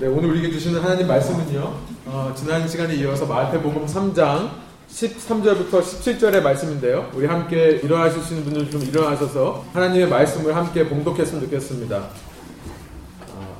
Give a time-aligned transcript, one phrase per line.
[0.00, 1.74] 네, 오늘 우리에게 주시는 하나님 말씀은요.
[2.06, 4.48] 어, 지난 시간에 이어서 마태복음 3장
[4.90, 7.10] 13절부터 17절의 말씀인데요.
[7.14, 11.98] 우리 함께 일어나실 수 있는 분들 좀 일어나셔서 하나님의 말씀을 함께 봉독했으면 좋겠습니다.
[11.98, 13.58] 어,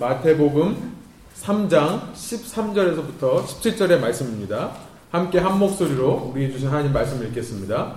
[0.00, 0.94] 마태복음
[1.42, 4.70] 3장 13절에서부터 17절의 말씀입니다.
[5.10, 7.96] 함께 한 목소리로 우리 주신 하나님 말씀을 읽겠습니다.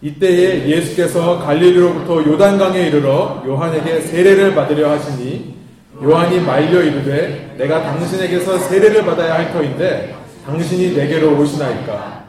[0.00, 5.55] 이때에 예수께서 갈릴리로부터 요단강에 이르러 요한에게 세례를 받으려 하시니
[6.02, 10.14] 요한이 말려 이르되 내가 당신에게서 세례를 받아야 할 터인데
[10.44, 12.24] 당신이 내게로 오시나이까?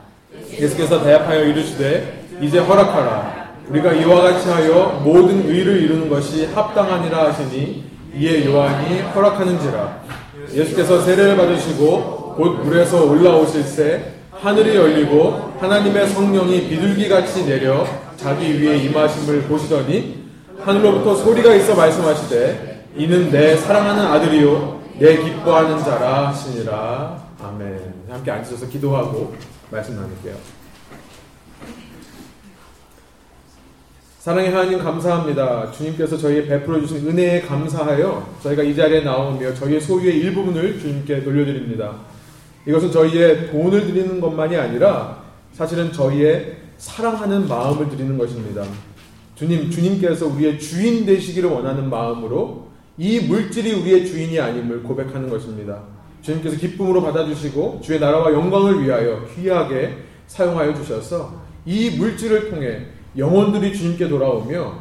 [0.59, 3.48] 예수께서 대답하여 이르시되 이제 허락하라.
[3.70, 7.84] 우리가 이와 같이 하여 모든 의를 이루는 것이 합당하니라 하시니
[8.16, 10.02] 이에 요한이 허락하는지라.
[10.54, 19.41] 예수께서 세례를 받으시고 곧 물에서 올라오실새 하늘이 열리고 하나님의 성령이 비둘기같이 내려 자기 위에 임하심을
[19.43, 20.23] 보시더니
[20.63, 27.23] 하늘로부터 소리가 있어 말씀하시되 이는 내 사랑하는 아들이요 내 기뻐하는 자라 하시니라.
[27.43, 27.93] 아멘.
[28.09, 29.35] 함께 앉으셔서 기도하고
[29.70, 30.35] 말씀 나눌게요.
[34.17, 35.71] 사랑의 하나님 감사합니다.
[35.71, 41.93] 주님께서 저희에 베풀어 주신 은혜에 감사하여 저희가 이 자리에 나오며 저희의 소유의 일부분을 주님께 돌려드립니다.
[42.65, 45.21] 이것은 저희의 돈을 드리는 것만이 아니라
[45.54, 48.63] 사실은 저희의 사랑하는 마음을 드리는 것입니다.
[49.35, 52.66] 주님, 주님께서 우리의 주인 되시기를 원하는 마음으로
[52.98, 55.81] 이 물질이 우리의 주인이 아님을 고백하는 것입니다.
[56.21, 62.85] 주님께서 기쁨으로 받아주시고 주의 나라와 영광을 위하여 귀하게 사용하여 주셔서 이 물질을 통해
[63.17, 64.79] 영혼들이 주님께 돌아오며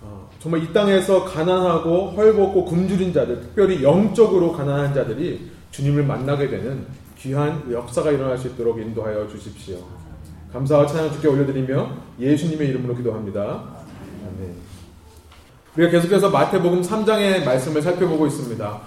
[0.00, 6.86] 어, 정말 이 땅에서 가난하고 헐벗고 굶주린 자들, 특별히 영적으로 가난한 자들이 주님을 만나게 되는
[7.18, 9.78] 귀한 역사가 일어날 수 있도록 인도하여 주십시오.
[10.52, 13.42] 감사와 찬양 주께 올려드리며 예수님의 이름으로 기도합니다.
[13.42, 14.65] 아멘.
[15.76, 18.80] 우리가 계속해서 마태복음 3장의 말씀을 살펴보고 있습니다.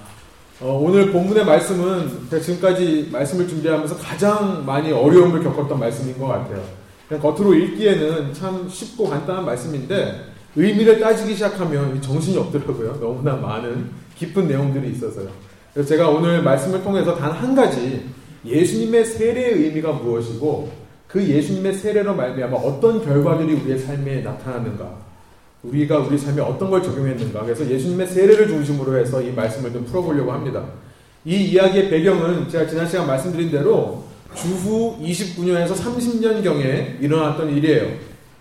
[0.61, 2.09] 어, 오늘 본문의 말씀은
[2.41, 6.61] 지금까지 말씀을 준비하면서 가장 많이 어려움을 겪었던 말씀인 것 같아요.
[7.07, 12.97] 그냥 겉으로 읽기에는 참 쉽고 간단한 말씀인데 의미를 따지기 시작하면 정신이 없더라고요.
[12.99, 15.29] 너무나 많은 깊은 내용들이 있어서요.
[15.73, 18.05] 그래서 제가 오늘 말씀을 통해서 단 한 가지
[18.45, 20.71] 예수님의 세례의 의미가 무엇이고
[21.07, 25.08] 그 예수님의 세례로 말미암아 어떤 결과들이 우리의 삶에 나타나는가
[25.63, 27.43] 우리가 우리 삶에 어떤 걸 적용했는가.
[27.43, 30.63] 그래서 예수님의 세례를 중심으로 해서 이 말씀을 좀 풀어보려고 합니다.
[31.25, 34.05] 이 이야기의 배경은 제가 지난 시간 말씀드린 대로
[34.35, 37.89] 주후 29년에서 30년경에 일어났던 일이에요.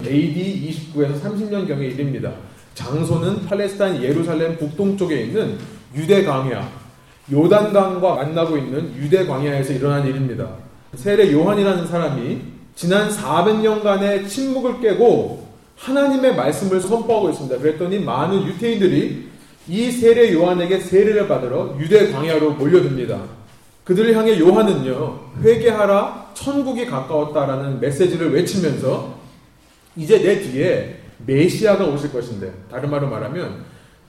[0.06, 2.32] AD 29에서 30년경의 일입니다.
[2.74, 5.58] 장소는 팔레스타인 예루살렘 북동쪽에 있는
[5.96, 6.70] 유대 광야,
[7.32, 10.48] 요단강과 만나고 있는 유대 광야에서 일어난 일입니다.
[10.94, 12.42] 세례 요한이라는 사람이
[12.76, 15.47] 지난 400년간의 침묵을 깨고
[15.78, 17.58] 하나님의 말씀을 선포하고 있습니다.
[17.58, 19.28] 그랬더니 많은 유태인들이
[19.68, 23.20] 이 세례 요한에게 세례를 받으러 유대 광야로 몰려듭니다.
[23.84, 29.14] 그들을 향해 요한은요, 회개하라, 천국이 가까웠다라는 메시지를 외치면서
[29.96, 33.64] 이제 내 뒤에 메시아가 오실 것인데, 다른 말로 말하면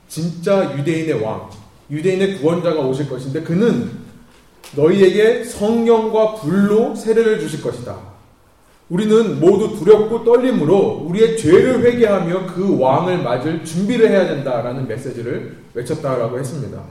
[0.07, 1.49] 진짜 유대인의 왕,
[1.89, 3.91] 유대인의 구원자가 오실 것인데 그는
[4.75, 8.08] 너희에게 성령과 불로 세례를 주실 것이다.
[8.89, 16.39] 우리는 모두 두렵고 떨림으로 우리의 죄를 회개하며 그 왕을 맞을 준비를 해야 된다라는 메시지를 외쳤다라고
[16.39, 16.81] 했습니다.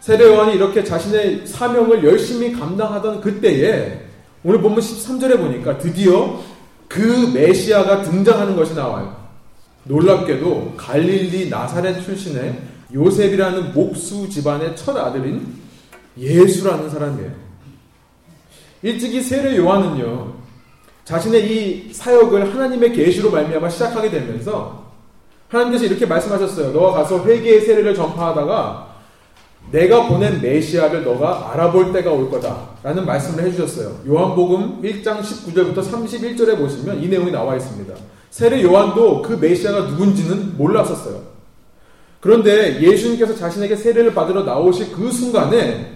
[0.00, 4.00] 세례요한이 이렇게 자신의 사명을 열심히 감당하던 그때에
[4.42, 6.40] 오늘 본문 13절에 보니까 드디어
[6.88, 9.14] 그 메시아가 등장하는 것이 나와요.
[9.84, 12.58] 놀랍게도 갈릴리 나사렛 출신의
[12.94, 15.46] 요셉이라는 목수 집안의 첫 아들인
[16.18, 17.30] 예수라는 사람이에요.
[18.82, 20.41] 일찍이 세례 요한은요.
[21.04, 24.82] 자신의 이 사역을 하나님의 계시로 말미암아 시작하게 되면서
[25.48, 26.72] 하나님께서 이렇게 말씀하셨어요.
[26.72, 28.92] 너가 가서 회개의 세례를 전파하다가
[29.70, 34.00] 내가 보낸 메시아를 너가 알아볼 때가 올 거다라는 말씀을 해주셨어요.
[34.06, 37.94] 요한복음 1장 19절부터 31절에 보시면 이 내용이 나와 있습니다.
[38.30, 41.20] 세례 요한도 그 메시아가 누군지는 몰랐었어요.
[42.20, 45.92] 그런데 예수님께서 자신에게 세례를 받으러 나오실 그 순간에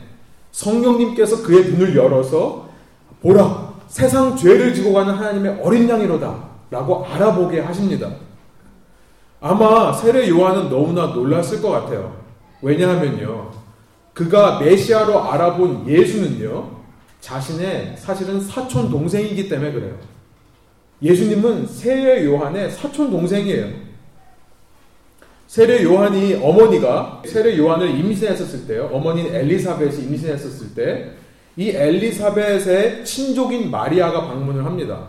[0.51, 2.69] 성령님께서 그의 눈을 열어서
[3.22, 6.56] 보라 세상 죄를 지고 가는 하나님의 어린 양이로다.
[6.71, 8.10] 라고 알아보게 하십니다.
[9.41, 12.16] 아마 세례 요한은 너무나 놀랐을 것 같아요.
[12.62, 13.50] 왜냐하면요.
[14.12, 16.71] 그가 메시아로 알아본 예수는요.
[17.21, 19.94] 자신의 사실은 사촌 동생이기 때문에 그래요.
[21.03, 23.86] 예수님은 세례 요한의 사촌 동생이에요.
[25.47, 28.91] 세례 요한이 어머니가 세례 요한을 임신했었을 때요.
[28.92, 31.12] 어머니는 엘리사벳이 임신했었을 때
[31.56, 35.06] 이 엘리사벳의 친족인 마리아가 방문을 합니다.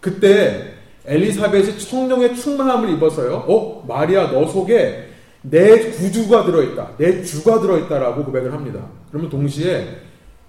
[0.00, 3.44] 그때 엘리사벳이 성령의 충만함을 입어서요.
[3.48, 5.08] 어, 마리아 너 속에
[5.42, 8.86] 내 구주가 들어있다, 내 주가 들어있다라고 고백을 합니다.
[9.10, 9.96] 그러면 동시에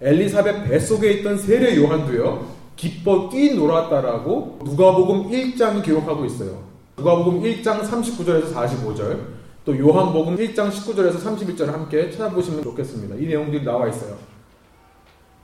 [0.02, 2.46] 엘리사벳 뱃속에 있던 세례 요한도요,
[2.76, 6.64] 기뻐 뛰놀았다라고 누가복음 1장이 기록하고 있어요.
[6.98, 9.18] 누가복음 1장 39절에서 45절,
[9.64, 13.16] 또 요한복음 1장 19절에서 31절을 함께 찾아보시면 좋겠습니다.
[13.16, 14.31] 이 내용들이 나와 있어요.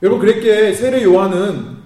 [0.02, 1.78] 여러분, 그랬기에 세례 요한은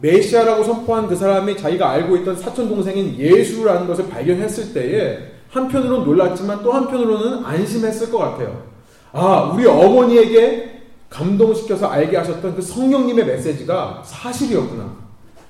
[0.00, 5.18] 메시아라고 선포한 그 사람이 자기가 알고 있던 사촌 동생인 예수라는 것을 발견했을 때에
[5.48, 8.64] 한편으로는 놀랐지만 또 한편으로는 안심했을 것 같아요.
[9.12, 14.96] 아, 우리 어머니에게 감동시켜서 알게 하셨던 그 성령님의 메시지가 사실이었구나.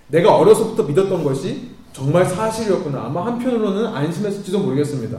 [0.09, 3.05] 내가 어려서부터 믿었던 것이 정말 사실이었구나.
[3.05, 5.19] 아마 한편으로는 안심했을지도 모르겠습니다.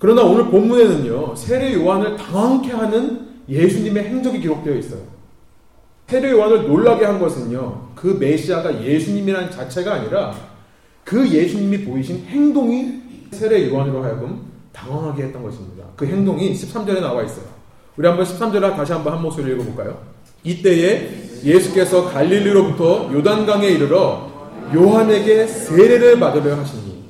[0.00, 5.21] 그러나 오늘 본문에는요, 세례 요한을 당황케 하는 예수님의 행적이 기록되어 있어요.
[6.12, 10.34] 세례 요한을 놀라게 한 것은요, 그 메시아가 예수님이라는 자체가 아니라
[11.04, 13.00] 그 예수님이 보이신 행동이
[13.30, 14.42] 세례 요한으로 하여금
[14.72, 15.86] 당황하게 했던 것입니다.
[15.96, 17.46] 그 행동이 13절에 나와 있어요.
[17.96, 20.02] 우리 한번 13절에 다시 한번 한 목소리 읽어볼까요?
[20.44, 21.08] 이때에
[21.44, 24.30] 예수께서 갈릴리로부터 요단강에 이르러
[24.74, 27.04] 요한에게 세례를 받으려 하시니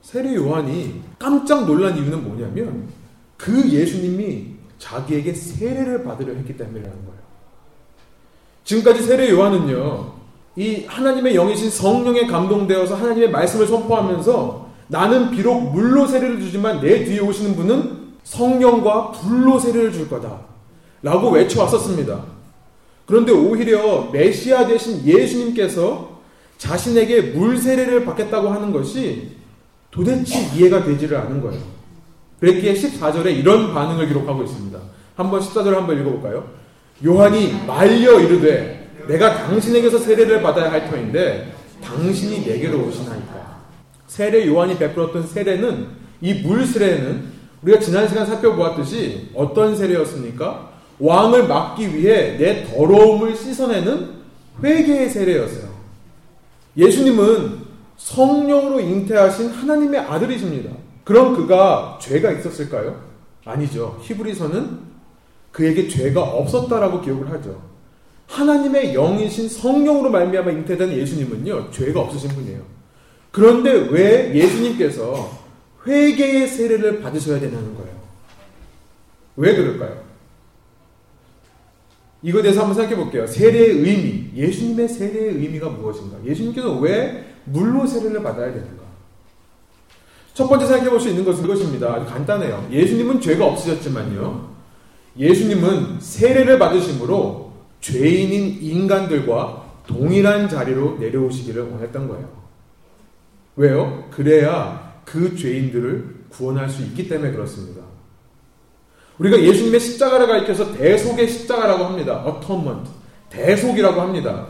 [0.00, 2.88] 세례 요한이 깜짝 놀란 이유는 뭐냐면
[3.36, 4.46] 그 예수님이
[4.78, 7.31] 자기에게 세례를 받으려 했기 때문이라는 거예요.
[8.72, 10.12] 지금까지 세례 요한은요,
[10.56, 17.20] 이 하나님의 영이신 성령에 감동되어서 하나님의 말씀을 선포하면서 나는 비록 물로 세례를 주지만 내 뒤에
[17.20, 20.40] 오시는 분은 성령과 불로 세례를 줄 거다.
[21.02, 22.24] 라고 외쳐왔었습니다.
[23.06, 26.20] 그런데 오히려 메시아 대신 예수님께서
[26.58, 29.32] 자신에게 물 세례를 받겠다고 하는 것이
[29.90, 31.60] 도대체 이해가 되지를 않은 거예요.
[32.40, 34.78] 그랬기에 14절에 이런 반응을 기록하고 있습니다.
[35.16, 36.61] 한번 14절 한번 읽어볼까요?
[37.04, 41.52] 요한이 말려 이르되 내가 당신에게서 세례를 받아야 할 터인데
[41.82, 43.62] 당신이 내게로 오시나이까.
[44.06, 45.86] 세례 요한이 베풀었던 세례는
[46.20, 50.70] 이 물 세례는 우리가 지난 시간 살펴보았듯이 어떤 세례였습니까?
[51.00, 54.10] 왕을 막기 위해 내 더러움을 씻어내는
[54.62, 55.72] 회개의 세례였어요.
[56.76, 57.58] 예수님은
[57.96, 60.70] 성령으로 잉태하신 하나님의 아들이십니다.
[61.04, 63.00] 그럼 그가 죄가 있었을까요?
[63.44, 63.98] 아니죠.
[64.02, 64.91] 히브리서는
[65.52, 67.62] 그에게 죄가 없었다라고 기록을 하죠.
[68.28, 72.62] 하나님의 영이신 성령으로 말미암아 잉태된 예수님은요 죄가 없으신 분이에요.
[73.30, 75.30] 그런데 왜 예수님께서
[75.86, 77.92] 회개의 세례를 받으셔야 되냐는 거예요.
[79.36, 80.02] 왜 그럴까요?
[82.22, 83.26] 이거에 대해서 한번 생각해 볼게요.
[83.26, 86.18] 세례의 의미, 예수님의 세례의 의미가 무엇인가?
[86.24, 88.82] 예수님께서 왜 물로 세례를 받아야 되는가?
[90.34, 91.92] 첫 번째 생각해 볼 수 있는 것은 이것입니다.
[91.94, 92.68] 아주 간단해요.
[92.70, 94.51] 예수님은 죄가 없으셨지만요.
[95.18, 102.28] 예수님은 세례를 받으심으로 죄인인 인간들과 동일한 자리로 내려오시기를 원했던 거예요.
[103.56, 104.04] 왜요?
[104.10, 107.82] 그래야 그 죄인들을 구원할 수 있기 때문에 그렇습니다.
[109.18, 112.24] 우리가 예수님의 십자가를 가리켜서 대속의 십자가라고 합니다.
[112.26, 112.90] atonement.
[113.28, 114.46] 대속이라고 합니다.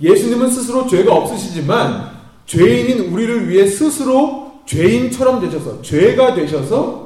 [0.00, 2.10] 예수님은 스스로 죄가 없으시지만
[2.46, 7.03] 죄인인 우리를 위해 스스로 죄인처럼 되셔서 죄가 되셔서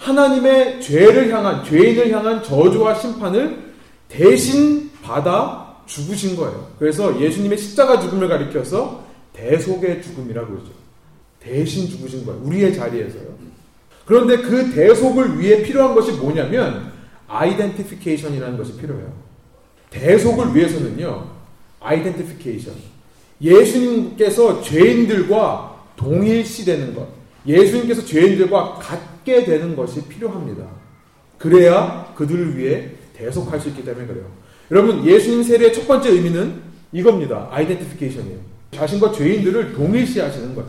[0.00, 3.70] 하나님의 죄를 향한 죄인을 향한 저주와 심판을
[4.08, 6.70] 대신 받아 죽으신 거예요.
[6.78, 9.04] 그래서 예수님의 십자가 죽음을 가리켜서
[9.34, 10.70] 대속의 죽음이라고 그러죠.
[11.38, 12.40] 대신 죽으신 거예요.
[12.44, 13.40] 우리의 자리에서요.
[14.06, 16.92] 그런데 그 대속을 위해 필요한 것이 뭐냐면
[17.28, 19.12] 아이덴티피케이션이라는 것이 필요해요.
[19.90, 21.30] 대속을 위해서는요.
[21.80, 22.74] 아이덴티피케이션.
[23.40, 27.19] 예수님께서 죄인들과 동일시되는 것.
[27.46, 30.64] 예수님께서 죄인들과 같게 되는 것이 필요합니다.
[31.38, 34.24] 그래야 그들을 위해 대속할 수 있기 때문에 그래요.
[34.70, 36.60] 여러분, 예수님 세례의 첫 번째 의미는
[36.92, 37.48] 이겁니다.
[37.50, 38.38] 아이덴티피케이션이에요.
[38.72, 40.64] 자신과 죄인들을 동일시 하시는 것.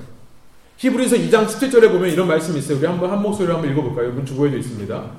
[0.77, 2.77] 히브리서 2장 17절에 보면 이런 말씀이 있어요.
[2.77, 4.05] 우리 한번 한 목소리로 한번 읽어볼까요?
[4.05, 5.11] 여러분 주보에도 있습니다.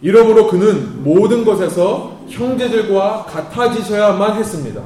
[0.00, 4.82] 이러므로 그는 모든 것에서 형제들과 같아지셔야만 했습니다.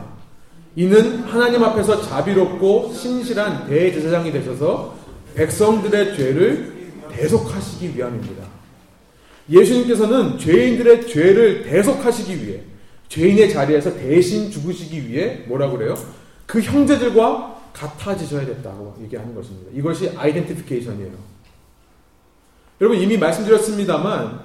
[0.77, 4.95] 이는 하나님 앞에서 자비롭고 신실한 대제사장이 되셔서
[5.35, 6.73] 백성들의 죄를
[7.11, 8.45] 대속하시기 위함입니다.
[9.51, 12.61] 예수님께서는 죄인들의 죄를 대속하시기 위해
[13.09, 15.95] 죄인의 자리에서 대신 죽으시기 위해 뭐라 그래요?
[16.47, 19.71] 그 형제들과 같아지셔야 됐다고 얘기하는 것입니다.
[19.75, 21.13] 이것이 아이덴티피케이션이에요.
[22.81, 24.41] 여러분 이미 말씀드렸습니다만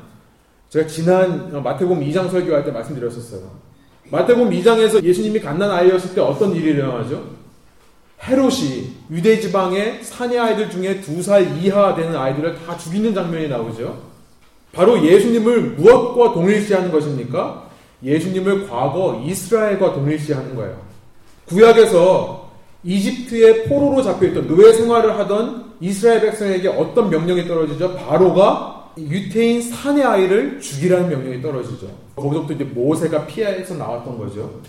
[0.70, 3.50] 제가 지난 마태복음 2장 설교할 때 말씀드렸었어요.
[4.10, 7.38] 마태복음 2장에서 예수님이 갓난 아이였을 때 어떤 일이 일어나죠?
[8.24, 13.98] 헤롯이 유대 지방의 사내 아이들 중에 두 살 이하 되는 아이들을 다 죽이는 장면이 나오죠.
[14.74, 17.68] 바로 예수님을 무엇과 동일시하는 것입니까?
[18.04, 20.78] 예수님을 과거 이스라엘과 동일시하는 거예요.
[21.48, 22.50] 구약에서
[22.84, 27.96] 이집트의 포로로 잡혀있던 노예 생활을 하던 이스라엘 백성에게 어떤 명령이 떨어지죠?
[27.96, 31.88] 바로가 유태인 사내 아이를 죽이라는 명령이 떨어지죠.
[32.16, 34.60] 거기서부터 이제 모세가 피해서 나왔던 거죠.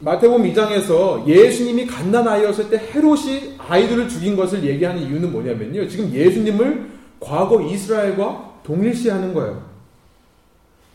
[0.00, 5.86] 마태복음 2장에서 예수님이 갓난 아이였을 때 헤롯이 아이들을 죽인 것을 얘기하는 이유는 뭐냐면요.
[5.88, 6.90] 지금 예수님을
[7.20, 9.62] 과거 이스라엘과 동일시하는 거예요.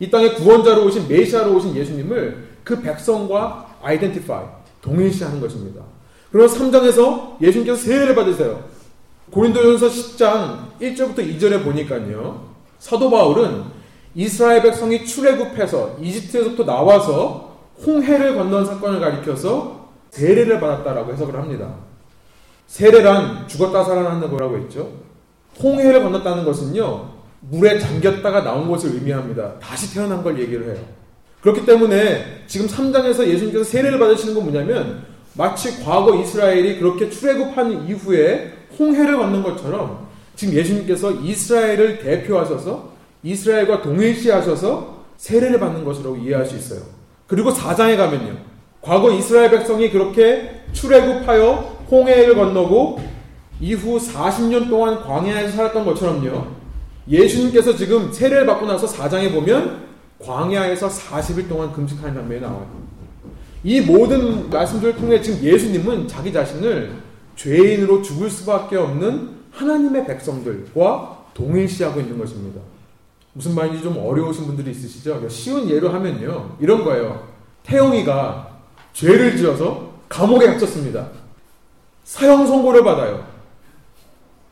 [0.00, 4.44] 이 땅에 구원자로 오신 메시아로 오신 예수님을 그 백성과 아이덴티파이
[4.82, 5.82] 동일시하는 것입니다.
[6.32, 8.64] 그리고 3장에서 예수님께서 세례를 받으세요.
[9.30, 12.44] 고린도전서 10장 1절부터 2절에 보니까요.
[12.80, 13.62] 사도 바울은
[14.16, 17.45] 이스라엘 백성이 출애굽해서 이집트에서부터 나와서
[17.84, 21.74] 홍해를 건넌 사건을 가리켜서 세례를 받았다라고 해석을 합니다.
[22.66, 24.90] 세례란 죽었다 살아나는 거라고 했죠.
[25.62, 29.58] 홍해를 건넜다는 것은요, 물에 잠겼다가 나온 것을 의미합니다.
[29.58, 30.84] 다시 태어난 걸 얘기를 해요.
[31.40, 35.04] 그렇기 때문에 지금 3장에서 예수님께서 세례를 받으시는 건 뭐냐면
[35.34, 42.90] 마치 과거 이스라엘이 그렇게 출애굽한 이후에 홍해를 건넌 것처럼 지금 예수님께서 이스라엘을 대표하셔서
[43.22, 46.95] 이스라엘과 동일시하셔서 세례를 받는 것이라고 이해할 수 있어요.
[47.26, 48.36] 그리고 4장에 가면요.
[48.80, 53.00] 과거 이스라엘 백성이 그렇게 출애굽하여 홍해를 건너고
[53.60, 56.46] 이후 40년 동안 광야에서 살았던 것처럼요.
[57.08, 59.86] 예수님께서 지금 세례를 받고 나서 4장에 보면
[60.18, 62.66] 광야에서 40일 동안 금식하는 장면이 나와요.
[63.64, 66.92] 이 모든 말씀들을 통해 지금 예수님은 자기 자신을
[67.34, 72.60] 죄인으로 죽을 수밖에 없는 하나님의 백성들과 동일시하고 있는 것입니다.
[73.36, 75.10] 무슨 말인지 좀 어려우신 분들이 있으시죠?
[75.10, 76.56] 그러니까 쉬운 예로 하면요.
[76.58, 77.22] 이런 거예요.
[77.64, 78.48] 태영이가
[78.94, 81.08] 죄를 지어서 감옥에 갇혔습니다.
[82.04, 83.26] 사형 선고를 받아요.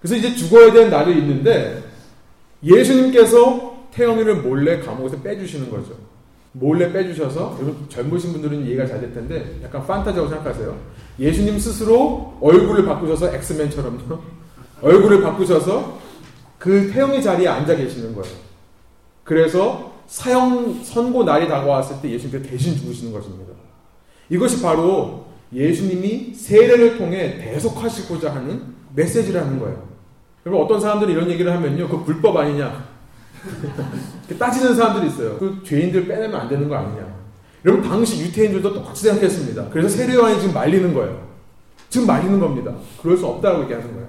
[0.02, 1.82] 그래서 이제 죽어야 되는 날이 있는데
[2.62, 5.94] 예수님께서 태영이를 몰래 감옥에서 빼주시는 거죠.
[6.52, 10.76] 몰래 빼주셔서 젊으신 분들은 이해가 잘 될 텐데 약간 판타지라고 생각하세요.
[11.18, 14.20] 예수님 스스로 얼굴을 바꾸셔서 엑스맨처럼요.
[14.82, 15.98] 얼굴을 바꾸셔서
[16.58, 18.43] 그 태영이 자리에 앉아 계시는 거예요.
[19.24, 23.52] 그래서 사형 선고 날이 다가왔을 때 예수님께서 대신 죽으시는 것입니다.
[24.28, 29.82] 이것이 바로 예수님이 세례를 통해 대속하시고자 하는 메시지라는 거예요.
[30.46, 32.84] 여러분 어떤 사람들이 이런 얘기를 하면요, 그 불법 아니냐?
[34.38, 35.38] 따지는 사람들이 있어요.
[35.38, 37.24] 그 죄인들 빼내면 안 되는 거 아니냐?
[37.64, 39.70] 여러분 당시 유태인들도 똑같이 생각했습니다.
[39.70, 41.26] 그래서 세례요한이 지금 말리는 거예요.
[41.88, 42.74] 지금 말리는 겁니다.
[43.00, 44.08] 그럴 수 없다고 얘기하는 거예요.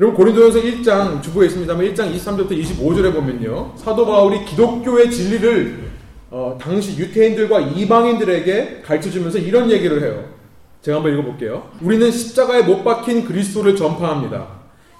[0.00, 3.72] 여러분 고린도전서 1장 주보에 있습니다만 1장 23절부터 25절에 보면요.
[3.76, 5.88] 사도 바울이 기독교의 진리를
[6.30, 10.24] 어, 당시 유태인들과 이방인들에게 가르쳐 주면서 이런 얘기를 해요.
[10.82, 11.70] 제가 한번 읽어볼게요.
[11.80, 14.46] 우리는 십자가에 못 박힌 그리스도를 전파합니다.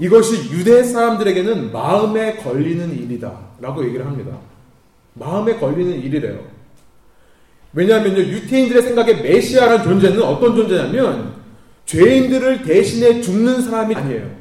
[0.01, 3.39] 이것이 유대 사람들에게는 마음에 걸리는 일이다.
[3.61, 4.37] 라고 얘기를 합니다.
[5.15, 6.41] 마음에 걸리는 일이래요.
[7.73, 11.35] 왜냐하면요, 유태인들의 생각에 메시아라는 존재는 어떤 존재냐면,
[11.87, 14.38] 죄인들을 대신해 죽는 사람이 아니에요.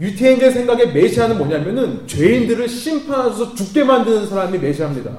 [0.00, 5.10] 유태인들 생각에 메시아는 뭐냐면은 죄인들을 심판하셔서 죽게 만드는 사람이 메시아입니다.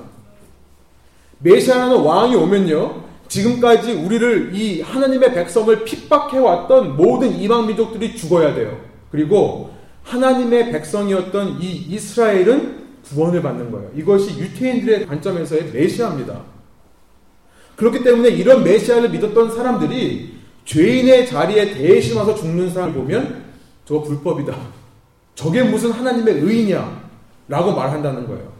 [1.40, 3.04] 메시아라는 왕이 오면요.
[3.28, 8.80] 지금까지 우리를 이 하나님의 백성을 핍박해 왔던 모든 이방 민족들이 죽어야 돼요.
[9.12, 9.72] 그리고
[10.04, 13.92] 하나님의 백성이었던 이 이스라엘은 구원을 받는 거예요.
[13.96, 16.42] 이것이 유태인들의 관점에서의 메시아입니다.
[17.76, 23.45] 그렇기 때문에 이런 메시아를 믿었던 사람들이 죄인의 자리에 대신 와서 죽는 사람을 보면
[23.86, 24.56] 저거 불법이다.
[25.36, 27.06] 저게 무슨 하나님의 의냐?
[27.48, 28.52] 라고 말한다는 거예요.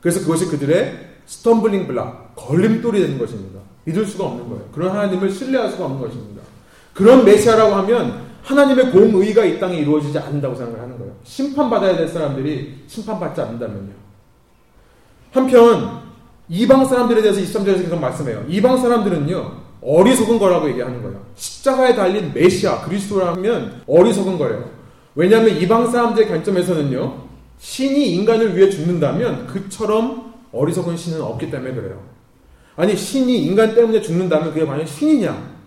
[0.00, 3.60] 그래서 그것이 그들의 stumbling block, 걸림돌이 되는 것입니다.
[3.84, 4.64] 믿을 수가 없는 거예요.
[4.72, 6.42] 그런 하나님을 신뢰할 수가 없는 것입니다.
[6.94, 11.12] 그런 메시아라고 하면 하나님의 공의가 이 땅에 이루어지지 않는다고 생각을 하는 거예요.
[11.24, 13.92] 심판받아야 될 사람들이 심판받지 않는다면요.
[15.32, 16.00] 한편
[16.48, 18.44] 이방 사람들에 대해서 23절에서 계속 말씀해요.
[18.48, 19.69] 이방 사람들은요.
[19.82, 21.20] 어리석은 거라고 얘기하는 거예요.
[21.36, 24.70] 십자가에 달린 메시아 그리스도라면 어리석은 거예요.
[25.14, 27.30] 왜냐하면 이방 사람들의 관점에서는요.
[27.58, 32.00] 신이 인간을 위해 죽는다면 그처럼 어리석은 신은 없기 때문에 그래요.
[32.76, 35.60] 아니 신이 인간 때문에 죽는다면 그게 과연 신이냐?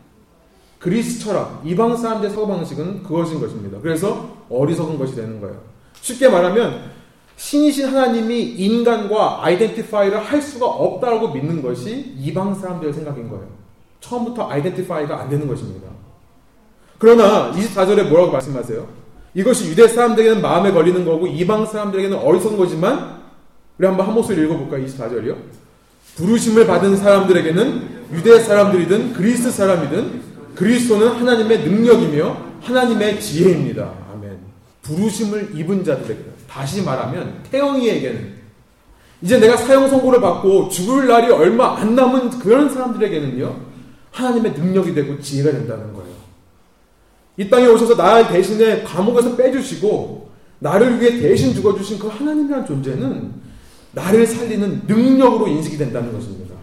[0.79, 3.79] 그리스 철학, 이방 사람들의 사고방식은 그것인 것입니다.
[3.81, 5.57] 그래서 어리석은 것이 되는 거예요.
[6.01, 6.91] 쉽게 말하면
[7.37, 13.62] 신이신 하나님이 인간과 아이덴티파이를 할 수가 없다고 믿는 것이 이방 사람들의 생각인 거예요.
[14.03, 15.87] 처음부터 아이덴티파이가 안 되는 것입니다.
[16.97, 18.87] 그러나 24절에 뭐라고 말씀하세요?
[19.33, 23.21] 이것이 유대 사람들에게는 마음에 걸리는 거고 이방 사람들에게는 어리석은 거지만
[23.77, 24.85] 우리 한번 한 목소리 읽어볼까요?
[24.85, 25.35] 24절이요.
[26.15, 30.21] 부르심을 받은 사람들에게는 유대 사람들이든 그리스 사람이든
[30.55, 33.91] 그리스도는 하나님의 능력이며 하나님의 지혜입니다.
[34.13, 34.37] 아멘.
[34.83, 38.43] 부르심을 입은 자들에게 다시 말하면 태영이에게는
[39.23, 43.72] 이제 내가 사형 선고를 받고 죽을 날이 얼마 안 남은 그런 사람들에게는요
[44.13, 46.13] 하나님의 능력이 되고 지혜가 된다는 거예요.
[47.35, 50.29] 이 땅에 오셔서 나 대신에 감옥에서 빼주시고
[50.59, 53.33] 나를 위해 대신 죽어주신 그 하나님이란 존재는
[53.91, 56.55] 나를 살리는 능력으로 인식이 된다는 것입니다.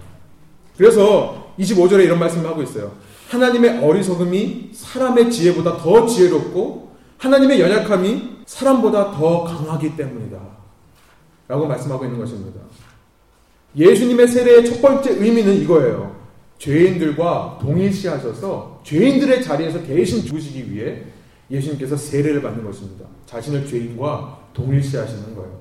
[0.77, 2.93] 그래서 25절에 이런 말씀을 하고 있어요.
[3.29, 10.39] 하나님의 어리석음이 사람의 지혜보다 더 지혜롭고 하나님의 연약함이 사람보다 더 강하기 때문이다.
[11.49, 12.61] 라고 말씀하고 있는 것입니다.
[13.77, 16.20] 예수님의 세례의 첫 번째 의미는 이거예요.
[16.61, 21.03] 죄인들과 동일시하셔서 죄인들의 자리에서 대신 죽으시기 위해
[21.51, 23.07] 예수님께서 세례를 받는 것입니다.
[23.27, 25.59] 자신을 죄인과 동일시하시는 거예요.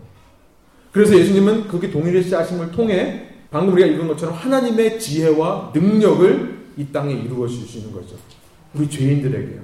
[0.92, 7.48] 그래서 예수님은 그게 동일시하심을 통해 방금 우리가 읽은 것처럼 하나님의 지혜와 능력을 이 땅에 이루어
[7.48, 8.16] 주시는 거죠.
[8.74, 9.62] 우리 죄인들에게요.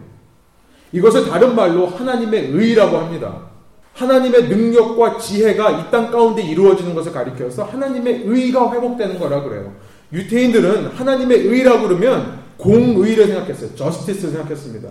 [0.94, 3.50] 이것을 다른 말로 하나님의 의라고 합니다.
[3.94, 9.74] 하나님의 능력과 지혜가 이 땅 가운데 이루어지는 것을 가리켜서 하나님의 의가 회복되는 거라 그래요.
[10.14, 13.76] 유태인들은 하나님의 의라고 그러면 공의를 생각했어요.
[13.76, 14.90] 저스티스를 생각했습니다.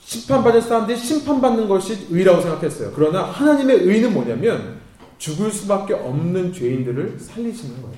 [0.00, 2.92] 심판받을 사람들이 심판받는 것이 의라고 생각했어요.
[2.94, 4.80] 그러나 하나님의 의는 뭐냐면
[5.18, 7.96] 죽을 수밖에 없는 죄인들을 살리시는 거예요.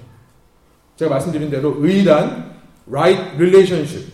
[0.97, 2.53] 제가 말씀드린 대로 의란
[2.91, 4.13] right relationship.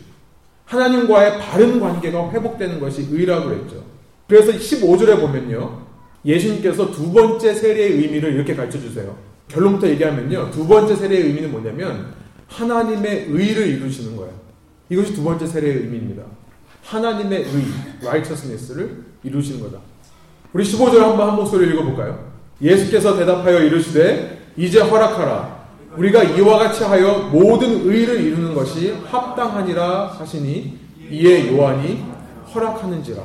[0.67, 3.85] 하나님과의 바른 관계가 회복되는 것이 의라고 그랬죠.
[4.29, 5.87] 그래서 15절에 보면요.
[6.25, 9.17] 예수님께서 두 번째 세례의 의미를 이렇게 가르쳐 주세요.
[9.49, 10.51] 결론부터 얘기하면요.
[10.51, 12.13] 두 번째 세례의 의미는 뭐냐면
[12.49, 14.33] 하나님의 의를 이루시는 거예요.
[14.89, 16.23] 이것이 두 번째 세례의 의미입니다.
[16.85, 17.65] 하나님의 의,
[18.03, 19.79] righteousness를 이루시는 거다.
[20.53, 22.33] 우리 15절 한번 한 목소리 읽어볼까요?
[22.61, 25.59] 예수께서 대답하여 이르시되 이제 허락하라.
[25.97, 30.79] 우리가 이와 같이 하여 모든 의를 이루는 것이 합당하니라 하시니
[31.11, 32.05] 이에 요한이
[32.55, 33.23] 허락하는지라.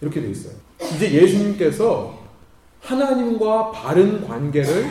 [0.00, 0.54] 이렇게 돼 있어요.
[0.94, 2.18] 이제 예수님께서
[2.80, 4.90] 하나님과 바른 관계를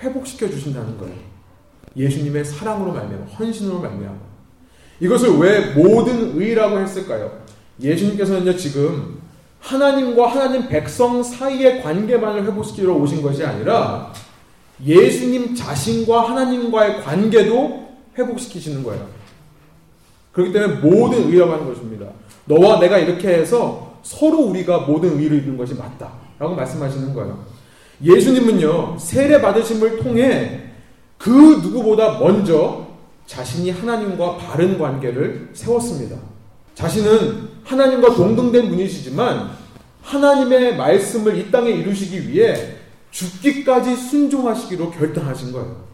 [0.00, 1.14] 회복시켜 주신다는 거예요.
[1.96, 4.18] 예수님의 사랑으로 말미암아 헌신으로 말미암아
[5.00, 7.40] 이것을 왜 모든 의라고 했을까요?
[7.80, 9.20] 예수님께서는요 지금
[9.60, 14.12] 하나님과 하나님 백성 사이의 관계만을 회복시키러 오신 것이 아니라
[14.84, 19.06] 예수님 자신과 하나님과의 관계도 회복시키시는 거예요.
[20.32, 22.06] 그렇기 때문에 모든 의라고 하는 것입니다.
[22.46, 26.12] 너와 내가 이렇게 해서 서로 우리가 모든 의를 이루는 것이 맞다.
[26.38, 27.44] 라고 말씀하시는 거예요.
[28.02, 30.70] 예수님은요, 세례 받으심을 통해
[31.18, 31.30] 그
[31.62, 32.86] 누구보다 먼저
[33.26, 36.16] 자신이 하나님과 바른 관계를 세웠습니다.
[36.74, 39.50] 자신은 하나님과 동등된 분이시지만
[40.02, 42.54] 하나님의 말씀을 이 땅에 이루시기 위해
[43.10, 45.84] 죽기까지 순종하시기로 결단하신 거예요.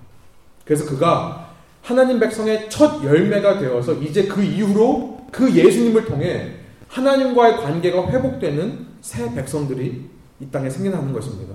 [0.64, 1.51] 그래서 그가
[1.83, 6.55] 하나님 백성의 첫 열매가 되어서 이제 그 이후로 그 예수님을 통해
[6.88, 10.05] 하나님과의 관계가 회복되는 새 백성들이
[10.40, 11.55] 이 땅에 생겨나는 것입니다.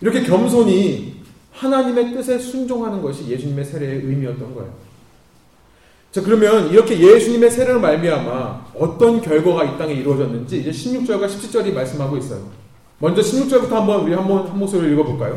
[0.00, 1.14] 이렇게 겸손히
[1.52, 4.72] 하나님의 뜻에 순종하는 것이 예수님의 세례의 의미였던 거예요.
[6.12, 12.16] 자, 그러면 이렇게 예수님의 세례를 말미암아 어떤 결과가 이 땅에 이루어졌는지 이제 16절과 17절이 말씀하고
[12.16, 12.48] 있어요.
[12.98, 15.36] 먼저 16절부터 한번 우리 한번 한 목소리를 읽어 볼까요?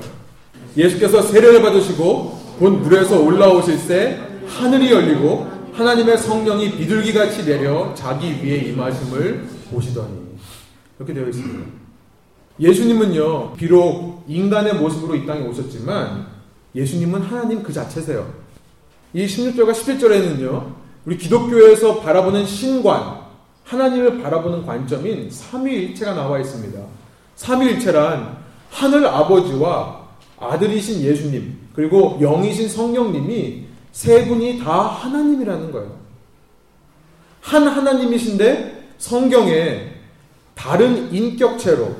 [0.77, 8.57] 예수께서 세례를 받으시고 본 물에서 올라오실 때 하늘이 열리고 하나님의 성령이 비둘기같이 내려 자기 위에
[8.69, 10.09] 임하심을 보시더니
[10.97, 11.81] 이렇게 되어 있습니다.
[12.59, 16.27] 예수님은요, 비록 인간의 모습으로 이 땅에 오셨지만
[16.73, 18.33] 예수님은 하나님 그 자체세요.
[19.13, 20.73] 이 16절과 17절에는요,
[21.05, 23.19] 우리 기독교에서 바라보는 신관,
[23.65, 26.79] 하나님을 바라보는 관점인 삼위일체가 나와 있습니다.
[27.35, 28.37] 삼위일체란
[28.69, 30.07] 하늘 아버지와
[30.39, 35.99] 아들이신 예수님, 그리고 영이신 성령님이 세 분이 다 하나님이라는 거예요.
[37.41, 39.91] 한 하나님이신데 성경에
[40.55, 41.95] 다른 인격체로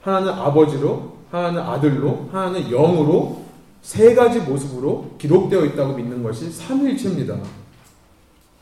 [0.00, 3.44] 하나는 아버지로, 하나는 아들로, 하나는 영으로
[3.82, 7.36] 세 가지 모습으로 기록되어 있다고 믿는 것이 삼위일체입니다.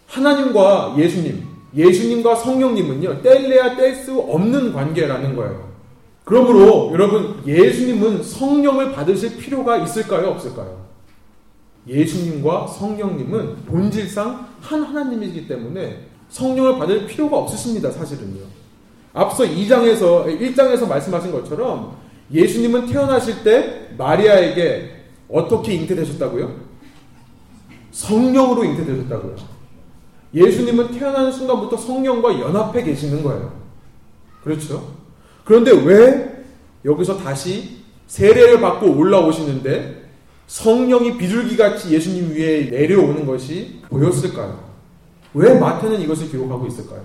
[0.09, 5.67] 하나님과 예수님, 예수님과 성령님은요, 뗄래야 뗄 수 없는 관계라는 거예요.
[6.25, 10.31] 그러므로 여러분, 예수님은 성령을 받으실 필요가 있을까요?
[10.31, 10.87] 없을까요?
[11.87, 16.01] 예수님과 성령님은 본질상 한 하나님이기 때문에
[16.31, 18.41] 성령을 받을 필요가 없으십니다, 사실은요.
[19.13, 21.97] 앞서 2장에서, 1장에서 말씀하신 것처럼
[22.33, 24.97] 예수님은 태어나실 때 마리아에게
[25.29, 26.55] 어떻게 잉태되셨다고요?
[27.91, 29.37] 성령으로 잉태되셨다고요.
[30.35, 33.53] 예수님은 태어나는 순간부터 성령과 연합해 계시는 거예요.
[34.43, 34.95] 그렇죠?
[35.45, 36.45] 그런데 왜
[36.85, 40.05] 여기서 다시 세례를 받고 올라오시는데
[40.47, 44.65] 성령이 비둘기같이 예수님 위에 내려오는 것이 보였을까요?
[45.35, 47.05] 왜 마태는 이것을 기록하고 있을까요?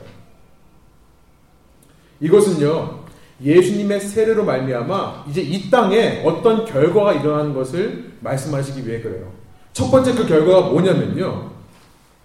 [2.20, 3.01] 이것은요,
[3.44, 9.32] 예수님의 세례로 말미암아 이제 이 땅에 어떤 결과가 일어나는 것을 말씀하시기 위해 그래요.
[9.74, 11.50] 첫 번째 그 결과가 뭐냐면요.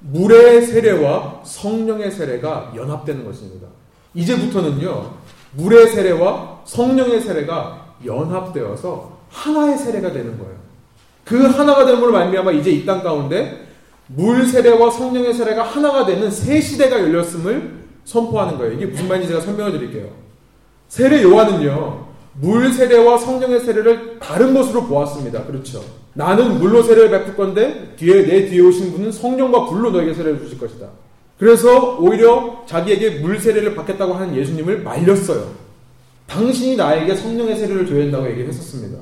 [0.00, 3.66] 물의 세례와 성령의 세례가 연합되는 것입니다.
[4.14, 5.10] 이제부터는요.
[5.52, 10.54] 물의 세례와 성령의 세례가 연합되어서 하나의 세례가 되는 거예요.
[11.24, 13.66] 그 하나가 됨으로 말미암아 이제 이 땅 가운데
[14.06, 18.74] 물 세례와 성령의 세례가 하나가 되는 새 시대가 열렸음을 선포하는 거예요.
[18.74, 20.25] 이게 무슨 말인지 제가 설명해 드릴게요.
[20.88, 22.06] 세례 요한은요.
[22.40, 25.44] 물 세례와 성령의 세례를 다른 것으로 보았습니다.
[25.44, 25.82] 그렇죠.
[26.12, 30.58] 나는 물로 세례를 베풀 건데 뒤에 내 뒤에 오신 분은 성령과 불로 너에게 세례를 주실
[30.58, 30.86] 것이다.
[31.38, 35.50] 그래서 오히려 자기에게 물 세례를 받겠다고 하는 예수님을 말렸어요.
[36.26, 38.98] 당신이 나에게 성령의 세례를 줘야 된다고 얘기했었습니다.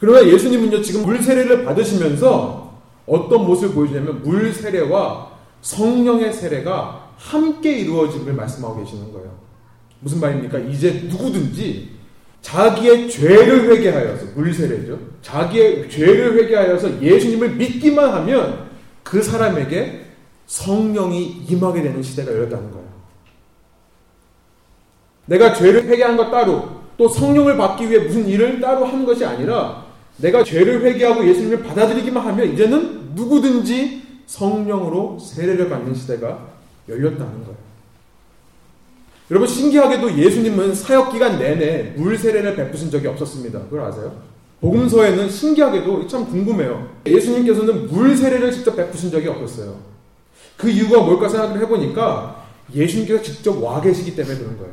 [0.00, 2.74] 그러나 예수님은요 지금 물 세례를 받으시면서
[3.06, 5.30] 어떤 모습을 보여주냐면 물 세례와
[5.62, 9.43] 성령의 세례가 함께 이루어짐을 말씀하고 계시는 거예요.
[10.04, 10.58] 무슨 말입니까?
[10.58, 11.88] 이제 누구든지
[12.42, 14.98] 자기의 죄를 회개하여서 물세례죠.
[15.22, 18.68] 자기의 죄를 회개하여서 예수님을 믿기만 하면
[19.02, 20.04] 그 사람에게
[20.46, 22.84] 성령이 임하게 되는 시대가 열렸다는 거예요.
[25.24, 29.86] 내가 죄를 회개한 것 따로 또 성령을 받기 위해 무슨 일을 따로 하는 것이 아니라
[30.18, 36.46] 내가 죄를 회개하고 예수님을 받아들이기만 하면 이제는 누구든지 성령으로 세례를 받는 시대가
[36.90, 37.63] 열렸다는 거예요.
[39.34, 43.62] 여러분 신기하게도 예수님은 사역 기간 내내 물 세례를 베푸신 적이 없었습니다.
[43.62, 44.12] 그걸 아세요?
[44.60, 46.88] 복음서에는 신기하게도 참 궁금해요.
[47.04, 49.74] 예수님께서는 물 세례를 직접 베푸신 적이 없었어요.
[50.56, 54.72] 그 이유가 뭘까 생각을 해보니까 예수님께서 직접 와 계시기 때문에 그런 거예요.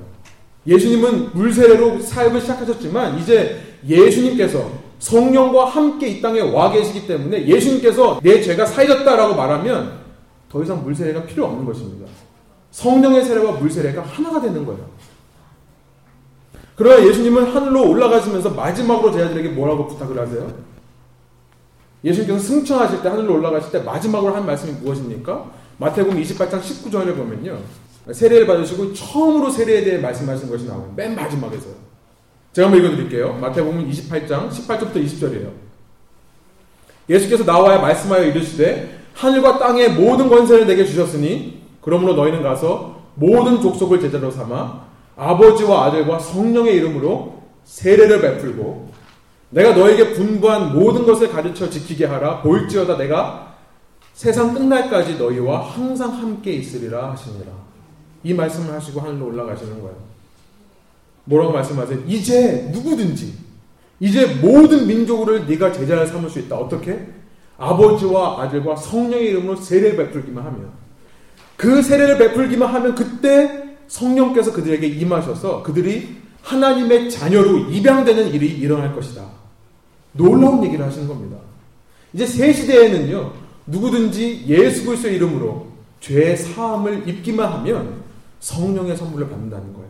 [0.67, 4.69] 예수님은 물 세례로 사역을 시작하셨지만 이제 예수님께서
[4.99, 10.01] 성령과 함께 이 땅에 와 계시기 때문에 예수님께서 내 죄가 사해졌다라고 말하면
[10.51, 12.05] 더 이상 물 세례가 필요 없는 것입니다.
[12.71, 14.89] 성령의 세례와 물 세례가 하나가 되는 거예요.
[16.75, 20.51] 그러나 예수님은 하늘로 올라가시면서 마지막으로 제자들에게 뭐라고 부탁을 하세요?
[22.03, 25.51] 예수님께서 승천하실 때 하늘로 올라가실 때 마지막으로 한 말씀이 무엇입니까?
[25.77, 27.59] 마태복음 28장 19절을 보면요.
[28.11, 30.91] 세례를 받으시고 처음으로 세례에 대해 말씀하신 것이 나와요.
[30.95, 31.73] 맨 마지막에서요.
[32.53, 33.33] 제가 한번 읽어드릴게요.
[33.33, 35.51] 마태복음 28장 18절부터 20절이에요.
[37.09, 43.99] 예수께서 나와야 말씀하여 이르시되 하늘과 땅의 모든 권세를 내게 주셨으니 그러므로 너희는 가서 모든 족속을
[43.99, 48.89] 제자로 삼아 아버지와 아들과 성령의 이름으로 세례를 베풀고
[49.49, 53.51] 내가 너에게 분부한 모든 것을 가르쳐 지키게 하라 볼지어다 내가
[54.13, 57.51] 세상 끝날까지 너희와 항상 함께 있으리라 하시니라.
[58.23, 59.95] 이 말씀을 하시고 하늘로 올라가시는 거예요.
[61.25, 62.01] 뭐라고 말씀하세요?
[62.07, 63.33] 이제 누구든지
[63.99, 66.55] 이제 모든 민족을 네가 제자를 삼을 수 있다.
[66.55, 67.07] 어떻게?
[67.57, 70.69] 아버지와 아들과 성령의 이름으로 세례를 베풀기만 하면
[71.61, 79.23] 그 세례를 베풀기만 하면 그때 성령께서 그들에게 임하셔서 그들이 하나님의 자녀로 입양되는 일이 일어날 것이다.
[80.13, 81.37] 놀라운 얘기를 하시는 겁니다.
[82.13, 83.33] 이제 새 시대에는요,
[83.67, 85.67] 누구든지 예수 그리스도의 이름으로
[85.99, 88.01] 죄의 사함을 입기만 하면
[88.39, 89.89] 성령의 선물을 받는다는 거예요.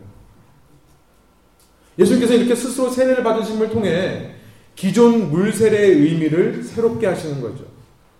[1.98, 4.34] 예수님께서 이렇게 스스로 세례를 받으심을 통해
[4.76, 7.64] 기존 물 세례의 의미를 새롭게 하시는 거죠.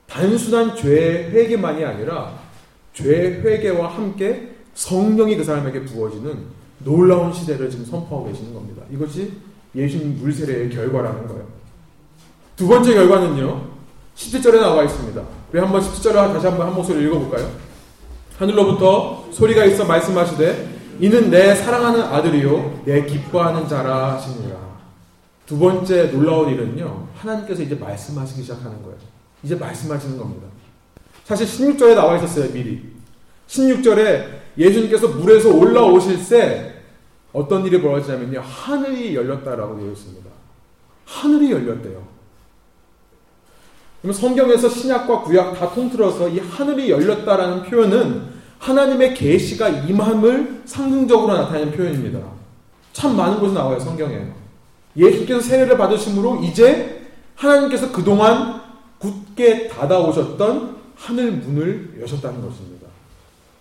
[0.09, 2.42] 단순한 죄의 회개만이 아니라
[2.93, 8.83] 죄 회개와 함께 성령이 그 사람에게 부어지는 놀라운 시대를 지금 선포하고 계시는 겁니다.
[8.91, 9.33] 이것이
[9.75, 11.47] 예수님 물세례의 결과라는 거예요.
[12.57, 13.73] 두 번째 결과는요.
[14.15, 15.23] 17절에 나와 있습니다.
[15.53, 17.51] 우리 한번 17절을 다시 한번 한 목소리 읽어볼까요?
[18.39, 24.57] 하늘로부터 소리가 있어 말씀하시되 이는 내 사랑하는 아들이요 내 기뻐하는 자라 하시니라.
[25.47, 27.09] 두 번째 놀라운 일은요.
[27.17, 28.97] 하나님께서 이제 말씀하시기 시작하는 거예요.
[29.43, 30.47] 이제 말씀하시는 겁니다.
[31.35, 32.83] 사실 16절에 나와 있었어요, 미리.
[33.49, 34.27] 16절에
[34.59, 36.75] 예수님께서 물에서 올라오실 때
[37.33, 38.43] 어떤 일이 벌어지냐면요.
[38.45, 40.29] 하늘이 열렸다라고 되어 있습니다.
[41.07, 42.07] 하늘이 열렸대요.
[44.03, 48.25] 그러면 성경에서 신약과 구약 다 통틀어서 이 하늘이 열렸다라는 표현은
[48.59, 52.19] 하나님의 계시가 임함을 상징적으로 나타내는 표현입니다.
[52.93, 54.27] 참 많은 곳에 나와요, 성경에.
[54.95, 58.61] 예수께서 세례를 받으심으로 이제 하나님께서 그동안
[58.99, 60.72] 굳게 닫아오셨던
[61.03, 62.87] 하늘 문을 여셨다는 것입니다.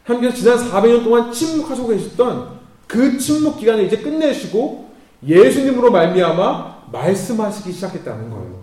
[0.04, 4.92] 하나님께서 지난 400년 동안 침묵하시고 계셨던 그 침묵 기간을 이제 끝내시고
[5.26, 8.62] 예수님으로 말미암아 말씀하시기 시작했다는 거예요.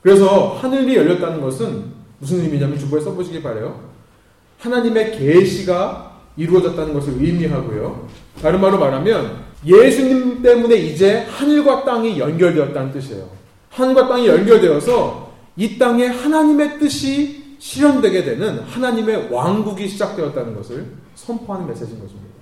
[0.00, 1.84] 그래서 하늘이 열렸다는 것은
[2.18, 3.80] 무슨 의미냐면 주보에 써보시기 바래요.
[4.58, 8.08] 하나님의 계시가 이루어졌다는 것을 의미하고요.
[8.40, 13.28] 다른 말로 말하면 예수님 때문에 이제 하늘과 땅이 연결되었다는 뜻이에요.
[13.70, 22.00] 하늘과 땅이 연결되어서 이 땅에 하나님의 뜻이 실현되게 되는 하나님의 왕국이 시작되었다는 것을 선포하는 메시지인
[22.00, 22.32] 것입니다.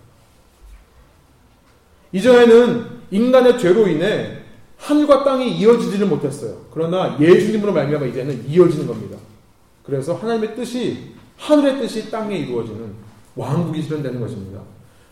[2.13, 4.39] 이전에는 인간의 죄로 인해
[4.79, 6.63] 하늘과 땅이 이어지지를 못했어요.
[6.73, 9.19] 그러나 예수님으로 말미암아 이제는 이어지는 겁니다.
[9.85, 12.95] 그래서 하나님의 뜻이 하늘의 뜻이 땅에 이루어지는
[13.37, 14.63] 왕국이 실현되는 것입니다.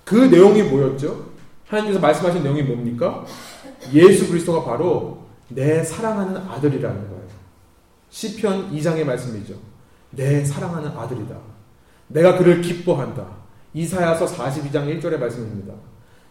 [0.04, 1.26] 그 내용이 뭐였죠?
[1.66, 3.26] 하나님께서 말씀하신 내용이 뭡니까?
[3.92, 7.28] 예수 그리스도가 바로 내 사랑하는 아들이라는 거예요.
[8.08, 9.68] 시편 2장의 말씀이죠.
[10.10, 11.36] 내 사랑하는 아들이다.
[12.08, 13.26] 내가 그를 기뻐한다.
[13.74, 15.74] 이사야서 42장 1절의 말씀입니다.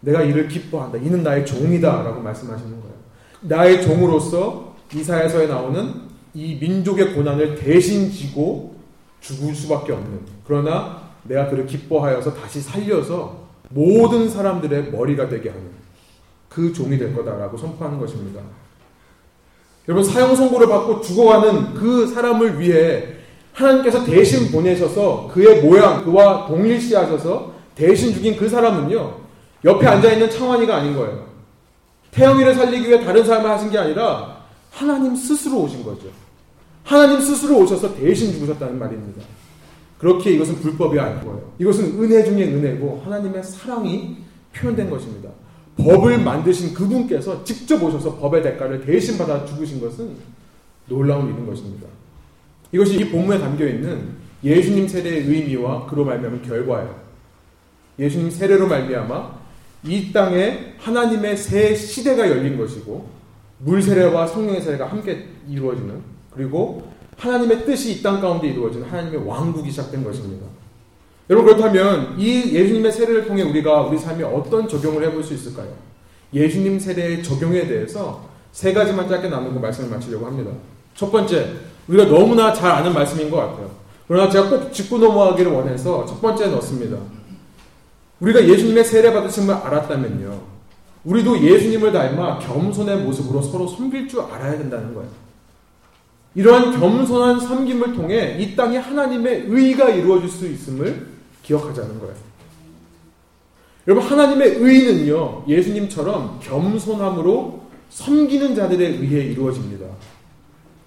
[0.00, 0.98] 내가 이를 기뻐한다.
[0.98, 2.02] 이는 나의 종이다.
[2.02, 2.94] 라고 말씀하시는 거예요.
[3.40, 8.76] 나의 종으로서 이사야서에 나오는 이 민족의 고난을 대신 지고
[9.20, 10.20] 죽을 수밖에 없는.
[10.46, 15.68] 그러나 내가 그를 기뻐하여서 다시 살려서 모든 사람들의 머리가 되게 하는
[16.48, 18.40] 그 종이 될 거다라고 선포하는 것입니다.
[19.88, 23.17] 여러분 사형 선고를 받고 죽어가는 그 사람을 위해
[23.58, 29.18] 하나님께서 대신 보내셔서 그의 모양 그와 동일시하셔서 대신 죽인 그 사람은요
[29.64, 31.26] 옆에 앉아 있는 창환이가 아닌 거예요.
[32.12, 34.38] 태영이를 살리기 위해 다른 사람을 하신 게 아니라
[34.70, 36.06] 하나님 스스로 오신 거죠.
[36.84, 39.22] 하나님 스스로 오셔서 대신 죽으셨다는 말입니다.
[39.98, 41.52] 그렇게 이것은 불법이 아니고요.
[41.58, 44.18] 이것은 은혜 중에 은혜고 하나님의 사랑이
[44.54, 45.28] 표현된 것입니다.
[45.76, 50.16] 법을 만드신 그분께서 직접 오셔서 법의 대가를 대신 받아 죽으신 것은
[50.86, 51.86] 놀라운 일인 것입니다.
[52.72, 56.94] 이것이 이 본문에 담겨 있는 예수님 세례의 의미와 그로 말미암은 결과예요.
[57.98, 59.38] 예수님 세례로 말미암아
[59.84, 63.08] 이 땅에 하나님의 새 시대가 열린 것이고
[63.58, 66.00] 물 세례와 성령의 세례가 함께 이루어지는
[66.32, 70.46] 그리고 하나님의 뜻이 이 땅 가운데 이루어지는 하나님의 왕국이 시작된 것입니다.
[71.30, 75.68] 여러분 그렇다면 이 예수님의 세례를 통해 우리가 우리 삶에 어떤 적용을 해볼 수 있을까요?
[76.32, 80.52] 예수님 세례의 적용에 대해서 세 가지만 짧게 나누고 말씀을 마치려고 합니다.
[80.94, 81.52] 첫 번째,
[81.88, 83.70] 우리가 너무나 잘 아는 말씀인 것 같아요.
[84.06, 86.96] 그러나 제가 꼭 짚고 넘어가기를 원해서 첫 번째 넣습니다.
[88.20, 90.58] 우리가 예수님의 세례 받으심을 알았다면요.
[91.04, 95.08] 우리도 예수님을 닮아 겸손의 모습으로 서로 섬길 줄 알아야 된다는 거예요.
[96.34, 101.06] 이러한 겸손한 섬김을 통해 이 땅에 하나님의 의가 이루어질 수 있음을
[101.42, 102.14] 기억하자는 거예요.
[103.86, 109.86] 여러분, 하나님의 의는요, 예수님처럼 겸손함으로 섬기는 자들에 의해 이루어집니다.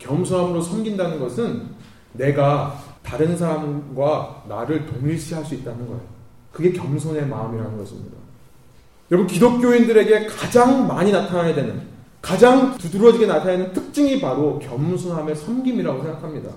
[0.01, 1.67] 겸손함으로 섬긴다는 것은
[2.13, 6.01] 내가 다른 사람과 나를 동일시할 수 있다는 거예요.
[6.51, 8.17] 그게 겸손의 마음이라는 것입니다.
[9.11, 11.81] 여러분, 기독교인들에게 가장 많이 나타나야 되는,
[12.21, 16.49] 가장 두드러지게 나타나는 특징이 바로 겸손함의 섬김이라고 생각합니다.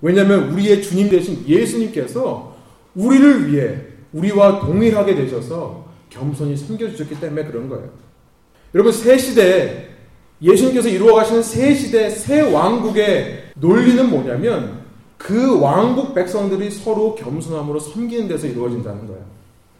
[0.00, 2.54] 왜냐하면 우리의 주님 대신 예수님께서
[2.94, 3.80] 우리를 위해
[4.12, 7.90] 우리와 동일하게 되셔서 겸손히 섬겨주셨기 때문에 그런 거예요.
[8.74, 9.93] 여러분, 새 시대,
[10.44, 14.84] 예수님께서 이루어 가시는 새 시대, 새 왕국의 논리는 뭐냐면
[15.16, 19.24] 그 왕국 백성들이 서로 겸손함으로 섬기는 데서 이루어진다는 거예요.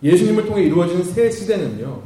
[0.02, 2.00] 예수님을 통해 이루어지는 새 시대는요,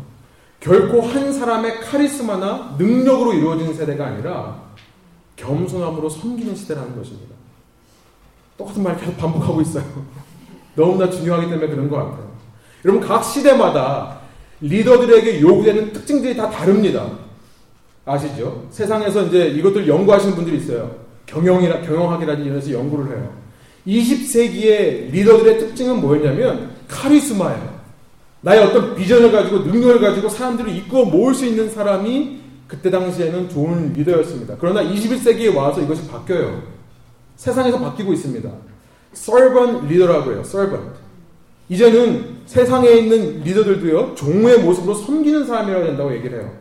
[0.59, 4.61] 결코 한 사람의 카리스마나 능력으로 이루어지는 세대가 아니라
[5.37, 7.37] 겸손함으로 섬기는 시대라는 것입니다.
[8.57, 9.85] 똑같은 말 계속 반복하고 있어요.
[10.75, 12.29] 너무나 중요하기 때문에 그런 것 같아요.
[12.85, 14.19] 여러분, 각 시대마다
[14.61, 17.09] 리더들에게 요구되는 특징들이 다 다릅니다.
[18.09, 18.67] 아시죠?
[18.71, 20.91] 세상에서 이제 이것들 연구하시는 분들이 있어요.
[21.27, 23.33] 경영이라, 경영학이라든지 이런 데서 연구를 해요.
[23.87, 27.79] 20세기의 리더들의 특징은 뭐였냐면 카리스마예요.
[28.41, 33.93] 나의 어떤 비전을 가지고 능력을 가지고 사람들을 이끌어 모을 수 있는 사람이 그때 당시에는 좋은
[33.95, 34.57] 리더였습니다.
[34.61, 36.63] 그러나 21세기에 와서 이것이 바뀌어요.
[37.37, 38.51] 세상에서 바뀌고 있습니다.
[39.15, 40.43] servant 리더라고 해요.
[40.45, 40.99] servant.
[41.69, 46.53] 이제는 세상에 있는 리더들도요, 종의 모습으로 섬기는 사람이라고 된다고 얘기를 해요.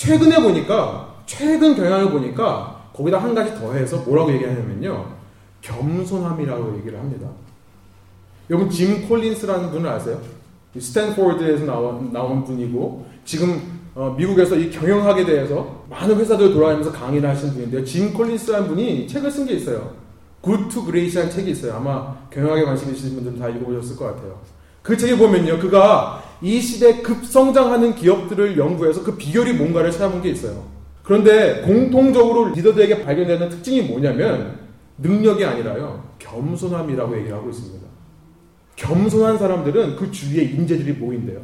[0.00, 5.04] 최근에 보니까, 최근 경향을 보니까, 거기다 한 가지 더해서 뭐라고 얘기하냐면요,
[5.60, 7.28] 겸손함이라고 얘기를 합니다.
[8.48, 10.18] 여러분, 짐 콜린스라는 분을 아세요?
[10.78, 17.52] 스탠포드에서 나온, 나온 분이고, 지금 어, 미국에서 이 경영학에 대해서 많은 회사들 돌아다니면서 강의를 하시는
[17.52, 17.84] 분인데요.
[17.84, 19.92] 짐 콜린스라는 분이 책을 쓴 게 있어요.
[20.42, 21.74] To Great이라는 책이 있어요.
[21.74, 24.38] 아마 경영학에 관심 있으신 분들은 다 읽어보셨을 것 같아요.
[24.80, 25.58] 그 책에 보면요.
[25.58, 30.64] 그가 이 시대 급성장하는 기업들을 연구해서 그 비결이 뭔가를 찾아본 게 있어요.
[31.02, 34.58] 그런데 공통적으로 리더들에게 발견되는 특징이 뭐냐면
[34.98, 36.02] 능력이 아니라요.
[36.18, 37.86] 겸손함이라고 얘기를 하고 있습니다.
[38.76, 41.40] 겸손한 사람들은 그 주위에 인재들이 모인대요.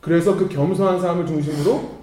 [0.00, 2.02] 그래서 그 겸손한 사람을 중심으로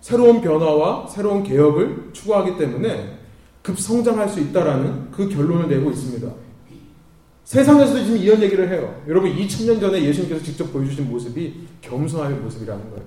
[0.00, 3.18] 새로운 변화와 새로운 개혁을 추구하기 때문에
[3.62, 6.28] 급성장할 수 있다라는 그 결론을 내고 있습니다.
[7.48, 8.94] 세상에서도 지금 이런 얘기를 해요.
[9.08, 13.02] 여러분 2000년 전에 예수님께서 직접 보여주신 모습이 겸손함의 모습이라는 거예요.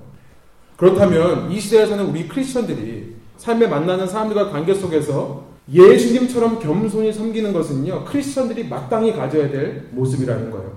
[0.78, 8.68] 그렇다면 이 시대에서는 우리 크리스천들이 삶에 만나는 사람들과 관계 속에서 예수님처럼 겸손히 섬기는 것은요 크리스천들이
[8.68, 10.74] 마땅히 가져야 될 모습이라는 거예요.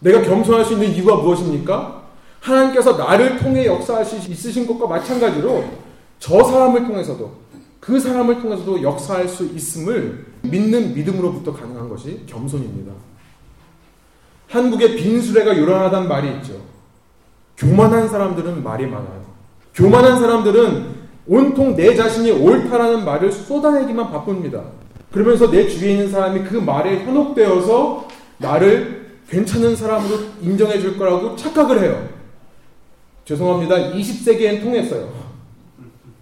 [0.00, 2.02] 내가 겸손할 수 있는 이유가 무엇입니까?
[2.40, 5.64] 하나님께서 나를 통해 역사할 수 있으신 것과 마찬가지로
[6.18, 7.32] 저 사람을 통해서도
[7.78, 12.92] 그 사람을 통해서도 역사할 수 있음을 믿는 믿음으로부터 가능한 것이 겸손입니다.
[14.48, 16.54] 한국에 빈수레가 요란하단 말이 있죠.
[17.56, 19.24] 교만한 사람들은 말이 많아요.
[19.74, 24.62] 교만한 사람들은 온통 내 자신이 옳다라는 말을 쏟아내기만 바쁩니다.
[25.10, 31.82] 그러면서 내 주위에 있는 사람이 그 말에 현혹되어서 나를 괜찮은 사람으로 인정해 줄 거라고 착각을
[31.82, 32.08] 해요.
[33.24, 33.76] 죄송합니다.
[33.92, 35.12] 20세기엔 통했어요.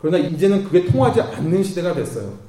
[0.01, 2.44] 그러나 이제는 그게 통하지 않는 시대가 됐어요.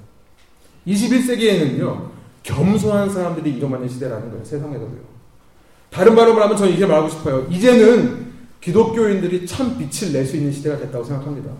[0.87, 2.09] 21세기에는요,
[2.43, 4.45] 겸손한 사람들이 이름하는 시대라는 거예요.
[4.45, 5.15] 세상에서도요.
[5.89, 7.47] 다른 말로 말하면 저는 이렇게 말하고 싶어요.
[7.49, 8.25] 이제는
[8.61, 11.51] 기독교인들이 참 빛을 낼 수 있는 시대가 됐다고 생각합니다.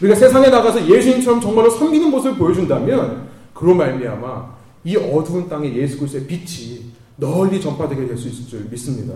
[0.00, 6.26] 우리가 세상에 나가서 예수님처럼 정말로 섬기는 모습을 보여준다면 그로 말미암아 이 어두운 땅에 예수 그리스도의
[6.26, 9.14] 빛이 널리 전파되게 될 수 있을 줄 믿습니다.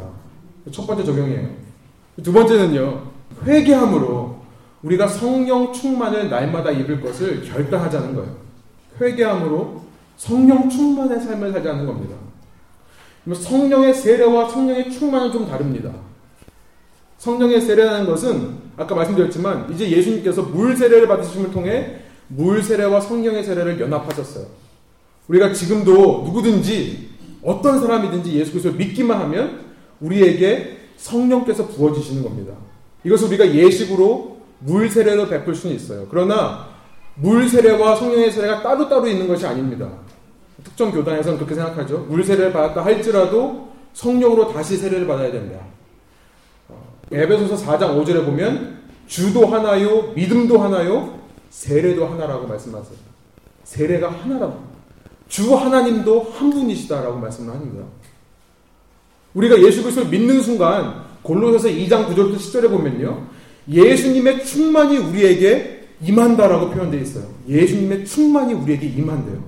[0.71, 1.49] 첫 번째 적용이에요.
[2.23, 3.03] 두 번째는요.
[3.45, 4.37] 회개함으로
[4.83, 8.46] 우리가 성령 충만을 날마다 입을 것을 결단하자는 거예요.
[9.01, 9.83] 회개함으로
[10.17, 12.17] 성령 충만의 삶을 살자는 겁니다.
[13.35, 15.91] 성령의 세례와 성령의 충만은 좀 다릅니다.
[17.19, 23.81] 성령의 세례라는 것은 아까 말씀드렸지만 이제 예수님께서 물 세례를 받으심을 통해 물 세례와 성령의 세례를
[23.81, 24.47] 연합하셨어요.
[25.29, 27.09] 우리가 지금도 누구든지
[27.43, 29.67] 어떤 사람이든지 예수 그리스도를 믿기만 하면
[30.01, 32.55] 우리에게 성령께서 부어지시는 겁니다.
[33.05, 36.07] 이것을 우리가 예식으로 물 세례로 베풀 수는 있어요.
[36.11, 36.76] 그러나
[37.17, 39.89] 물 세례와 성령의 세례가 따로따로 있는 것이 아닙니다.
[40.63, 41.99] 특정 교단에서는 그렇게 생각하죠.
[42.09, 45.59] 물 세례를 받았다 할지라도 성령으로 다시 세례를 받아야 된다.
[47.11, 51.19] 에베소서 4장 5절에 보면 주도 하나요, 믿음도 하나요,
[51.51, 52.99] 세례도 하나라고 말씀하세요.
[53.65, 54.61] 세례가 하나라고.
[55.29, 57.85] 주 하나님도 한 분이시다라고 말씀을 합니다.
[59.35, 63.27] 우리가 예수 그리스도를 믿는 순간 골로새서 2장 9절부터 10절에 보면요.
[63.69, 67.25] 예수님의 충만이 우리에게 임한다라고 표현되어 있어요.
[67.49, 69.43] 예수님의 충만이 우리에게 임한대요.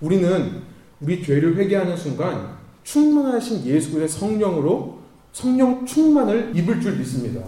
[0.00, 0.62] 우리는
[1.00, 4.98] 우리 죄를 회개하는 순간 충만하신 예수 그리스도의 성령으로
[5.32, 7.42] 성령 충만을 입을 줄 믿습니다.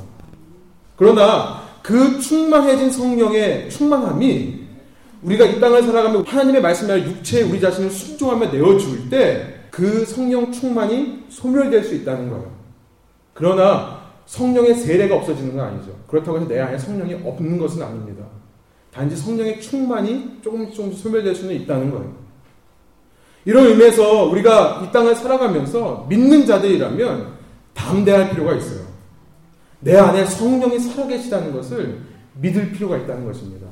[0.96, 4.68] 그러나 그 충만해진 성령의 충만함이
[5.22, 11.26] 우리가 이 땅을 살아가며 하나님의 말씀을 육체에 우리 자신을 순종하며 내어줄 때 그 성령 충만이
[11.28, 12.50] 소멸될 수 있다는 거예요.
[13.32, 13.97] 그러나
[14.28, 15.90] 성령의 세례가 없어지는 건 아니죠.
[16.06, 18.24] 그렇다고 해서 내 안에 성령이 없는 것은 아닙니다.
[18.92, 22.12] 단지 성령의 충만이 조금씩 조금씩 소멸될 수는 있다는 거예요.
[23.46, 27.38] 이런 의미에서 우리가 이 땅을 살아가면서 믿는 자들이라면
[27.72, 28.86] 담대할 필요가 있어요.
[29.80, 32.02] 내 안에 성령이 살아계시다는 것을
[32.34, 33.66] 믿을 필요가 있다는 것입니다.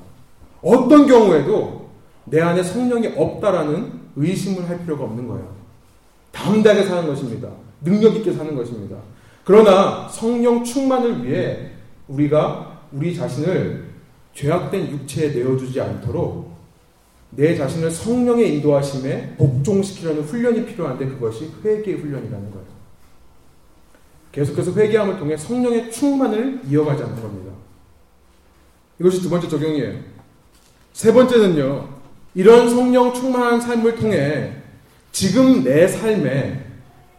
[0.62, 1.90] 어떤 경우에도
[2.24, 5.54] 내 안에 성령이 없다라는 의심을 할 필요가 없는 거예요.
[6.32, 7.50] 담대하게 사는 것입니다.
[7.82, 8.96] 능력 있게 사는 것입니다.
[9.46, 11.70] 그러나 성령 충만을 위해
[12.08, 13.90] 우리가 우리 자신을
[14.34, 16.50] 죄악된 육체에 내어주지 않도록
[17.30, 22.66] 내 자신을 성령의 인도하심에 복종시키려는 훈련이 필요한데 그것이 회개의 훈련이라는 거예요.
[24.32, 27.52] 계속해서 회개함을 통해 성령의 충만을 이어가자는 겁니다.
[28.98, 30.00] 이것이 두 번째 적용이에요.
[30.92, 31.88] 세 번째는요,
[32.34, 34.56] 이런 성령 충만한 삶을 통해
[35.12, 36.65] 지금 내 삶에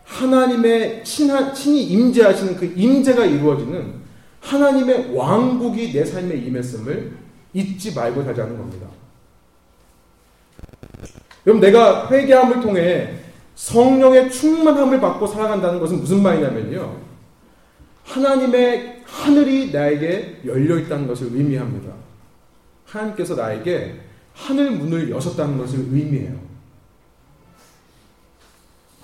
[0.08, 3.94] 하나님의 친하, 친히 임재하시는 그 임재가 이루어지는
[4.40, 7.12] 하나님의 왕국이 내 삶에 임했음을
[7.54, 8.88] 잊지 말고 살자는 겁니다.
[11.44, 13.16] 그럼 내가 회개함을 통해
[13.56, 16.98] 성령의 충만함을 받고 살아간다는 것은 무슨 말이냐면요.
[18.04, 21.92] 하나님의 하늘이 나에게 열려 있다는 것을 의미합니다.
[22.86, 24.00] 하나님께서 나에게
[24.34, 26.47] 하늘 문을 여셨다는 것을 의미해요.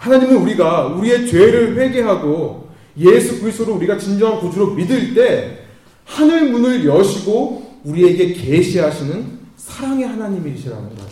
[0.03, 5.59] 하나님은 우리가 우리의 죄를 회개하고 예수 그리스도를 우리가 진정한 구주로 믿을 때
[6.03, 11.09] 하늘 문을 여시고 우리에게 계시하시는 사랑의 하나님이시라는 거예요.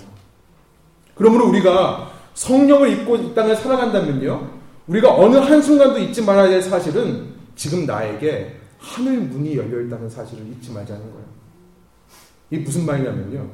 [1.15, 4.59] 그러므로 우리가 성령을 입고 이 땅을 살아간다면요.
[4.87, 10.69] 우리가 어느 한순간도 잊지 말아야 될 사실은 지금 나에게 하늘 문이 열려 있다는 사실을 잊지
[10.73, 11.25] 말자는 거예요.
[12.49, 13.49] 이게 무슨 말이냐면요.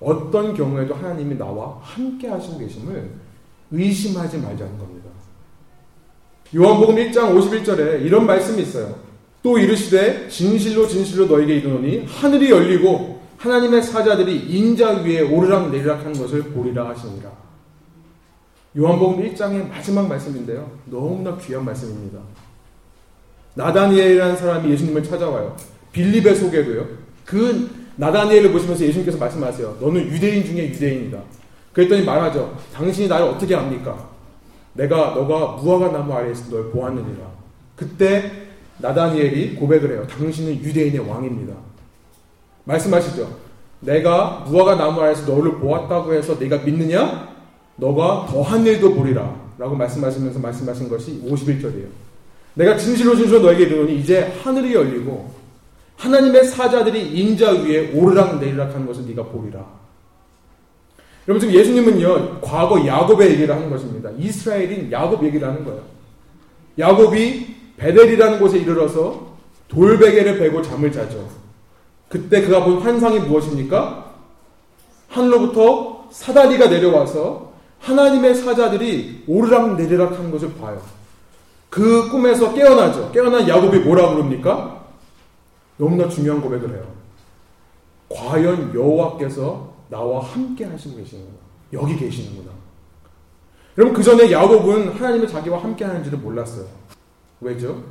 [0.00, 3.19] 어떤 경우에도 하나님이 나와 함께 하시고 계심을
[3.70, 5.10] 의심하지 말자는 겁니다.
[6.54, 8.98] 요한복음 1장 51절에 이런 말씀이 있어요.
[9.42, 16.12] 또 이르시되 진실로 진실로 너에게 이르노니 하늘이 열리고 하나님의 사자들이 인자 위에 오르락 내리락 하는
[16.12, 17.30] 것을 보리라 하시니라.
[18.76, 20.70] 요한복음 1장의 마지막 말씀인데요.
[20.84, 22.18] 너무나 귀한 말씀입니다.
[23.54, 25.56] 나다니엘이라는 사람이 예수님을 찾아와요.
[25.92, 26.86] 빌립의 소개로요.
[27.24, 29.78] 그 나다니엘을 보시면서 예수님께서 말씀하세요.
[29.80, 31.20] 너는 유대인 중에 유대인이다.
[31.72, 32.56] 그랬더니 말하죠.
[32.74, 34.08] 당신이 나를 어떻게 압니까?
[34.74, 37.26] 내가 너가 무화과 나무 아래에서 널 보았느니라.
[37.76, 38.30] 그때
[38.78, 40.06] 나다니엘이 고백을 해요.
[40.08, 41.54] 당신은 유대인의 왕입니다.
[42.64, 43.28] 말씀하시죠.
[43.80, 47.28] 내가 무화과 나무 아래에서 너를 보았다고 해서 네가 믿느냐?
[47.76, 49.34] 너가 더한 일도 보리라.
[49.58, 51.86] 라고 말씀하시면서 말씀하신 것이 51절이에요.
[52.54, 55.30] 내가 진실로 진실로 너에게 이르노니 이제 하늘이 열리고
[55.96, 59.79] 하나님의 사자들이 인자 위에 오르락 내리락 하는 것을 네가 보리라.
[61.30, 64.10] 여러분 지금 예수님은요 과거 야곱의 얘기를 하는 것입니다.
[64.18, 65.80] 이스라엘인 야곱 얘기를 하는 거예요.
[66.76, 69.28] 야곱이 베델이라는 곳에 이르러서
[69.68, 71.28] 돌베개를 베고 잠을 자죠.
[72.08, 74.12] 그때 그가 본 환상이 무엇입니까?
[75.06, 80.82] 하늘로부터 사다리가 내려와서 하나님의 사자들이 오르락 내리락 하는 것을 봐요.
[81.68, 83.12] 그 꿈에서 깨어나죠.
[83.12, 84.84] 깨어난 야곱이 뭐라 그럽니까?
[85.76, 86.84] 너무나 중요한 고백을 해요.
[88.08, 91.38] 과연 여호와께서 나와 함께 하시고 계시는구나.
[91.72, 92.50] 여기 계시는구나.
[93.76, 96.66] 여러분 그 전에 야곱은 하나님의 자기와 함께 하는지를 몰랐어요.
[97.40, 97.82] 왜죠?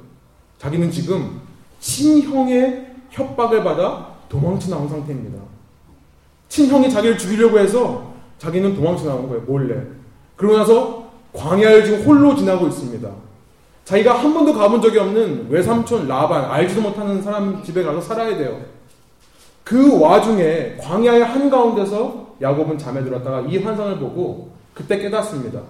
[0.58, 1.42] 자기는 지금
[1.80, 5.40] 친형의 협박을 받아 도망쳐 나온 상태입니다.
[6.48, 9.44] 친형이 자기를 죽이려고 해서 자기는 도망쳐 나온 거예요.
[9.44, 9.82] 몰래.
[10.36, 13.10] 그러고 나서 광야를 지금 홀로 지나고 있습니다.
[13.84, 18.62] 자기가 한 번도 가본 적이 없는 외삼촌 라반, 알지도 못하는 사람 집에 가서 살아야 돼요.
[19.70, 25.62] 그 와중에 광야의 한가운데서 야곱은 잠에 들었다가 이 환상을 보고 그때 깨닫습니다.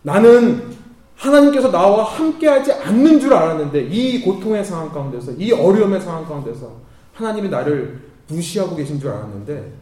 [0.00, 0.70] 나는
[1.14, 6.72] 하나님께서 나와 함께하지 않는 줄 알았는데 이 고통의 상황 가운데서 이 어려움의 상황 가운데서
[7.12, 9.74] 하나님이 나를 무시하고 계신 줄 알았는데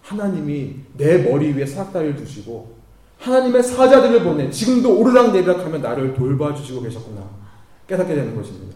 [0.00, 2.74] 하나님이 내 머리 위에 사다리를 두시고
[3.18, 7.20] 하나님의 사자들을 보내 지금도 오르락 내리락 하면 나를 돌봐주시고 계셨구나
[7.86, 8.74] 깨닫게 되는 것입니다.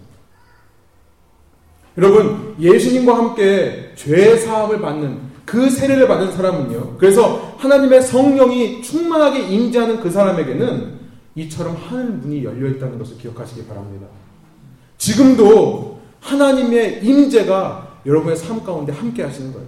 [1.97, 6.97] 여러분 예수님과 함께 죄 사함을 받는 그 세례를 받은 사람은요.
[6.99, 10.95] 그래서 하나님의 성령이 충만하게 임재하는 그 사람에게는
[11.35, 14.07] 이처럼 하늘 문이 열려 있다는 것을 기억하시기 바랍니다.
[14.99, 19.67] 지금도 하나님의 임재가 여러분의 삶 가운데 함께 하시는 거예요.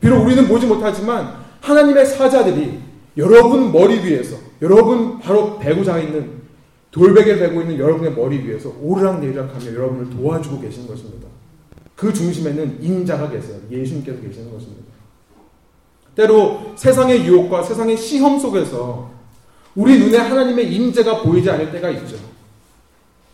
[0.00, 2.78] 비록 우리는 보지 못하지만 하나님의 사자들이
[3.16, 6.42] 여러분 머리 위에서 여러분 바로 배고자 있는
[6.90, 11.25] 돌베개를 베고 있는 여러분의 머리 위에서 오르락 내리락 하며 여러분을 도와주고 계시는 것입니다.
[11.96, 13.58] 그 중심에는 인자가 계세요.
[13.70, 14.84] 예수님께서 계시는 것입니다.
[16.14, 19.10] 때로 세상의 유혹과 세상의 시험 속에서
[19.74, 22.16] 우리 눈에 하나님의 임재가 보이지 않을 때가 있죠.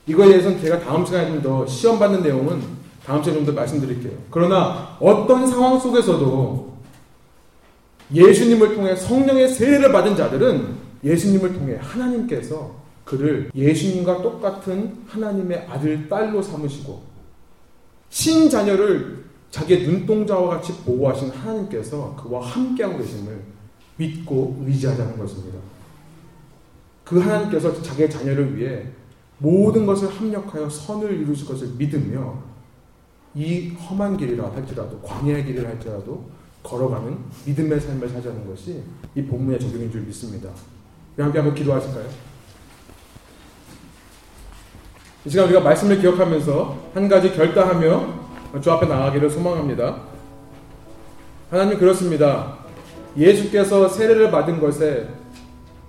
[0.06, 2.60] 이거에 대해서는 제가 다음 시간에 좀 더 시험 받는 내용은
[3.04, 4.12] 다음 시간에 좀 더 말씀드릴게요.
[4.30, 6.72] 그러나 어떤 상황 속에서도
[8.14, 16.42] 예수님을 통해 성령의 세례를 받은 자들은 예수님을 통해 하나님께서 그를 예수님과 똑같은 하나님의 아들, 딸로
[16.42, 17.11] 삼으시고
[18.12, 23.42] 신자녀를 자기의 눈동자와 같이 보호하신 하나님께서 그와 함께하고 계심을
[23.96, 25.58] 믿고 의지하자는 것입니다.
[27.04, 28.86] 그 하나님께서 자기의 자녀를 위해
[29.38, 32.38] 모든 것을 합력하여 선을 이루실 것을 믿으며
[33.34, 36.30] 이 험한 길이라 할지라도 광야의 길이라 할지라도
[36.62, 38.82] 걸어가는 믿음의 삶을 사자는 것이
[39.14, 40.50] 이 본문의 적용인 줄 믿습니다.
[41.16, 42.31] 함께 한번 기도하실까요?
[45.24, 48.22] 이 시간 우리가 말씀을 기억하면서 한 가지 결단하며
[48.60, 49.98] 주 앞에 나가기를 소망합니다.
[51.48, 52.58] 하나님 그렇습니다.
[53.16, 55.06] 예수께서 세례를 받은 것에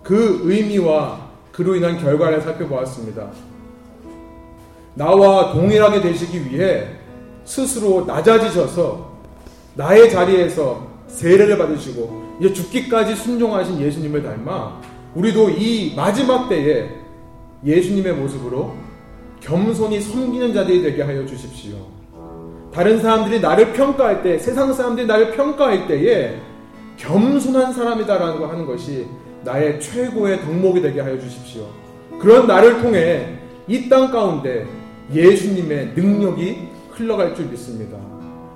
[0.03, 1.19] 그 의미와
[1.51, 3.29] 그로 인한 결과를 살펴보았습니다.
[4.93, 6.89] 나와 동일하게 되시기 위해
[7.43, 9.13] 스스로 낮아지셔서
[9.73, 14.79] 나의 자리에서 세례를 받으시고 이제 죽기까지 순종하신 예수님을 닮아
[15.15, 16.89] 우리도 이 마지막 때에
[17.65, 18.82] 예수님의 모습으로
[19.43, 21.75] 겸손히 섬기는 자들이 되게 하여 주십시오.
[22.73, 26.37] 다른 사람들이 나를 평가할 때, 세상 사람들이 나를 평가할 때에
[26.97, 29.05] 겸손한 사람이다라는 거 하는 것이
[29.43, 31.67] 나의 최고의 덕목이 되게 하여 주십시오.
[32.19, 33.37] 그런 나를 통해
[33.67, 34.65] 이 땅 가운데
[35.13, 36.57] 예수님의 능력이
[36.91, 37.97] 흘러갈 줄 믿습니다.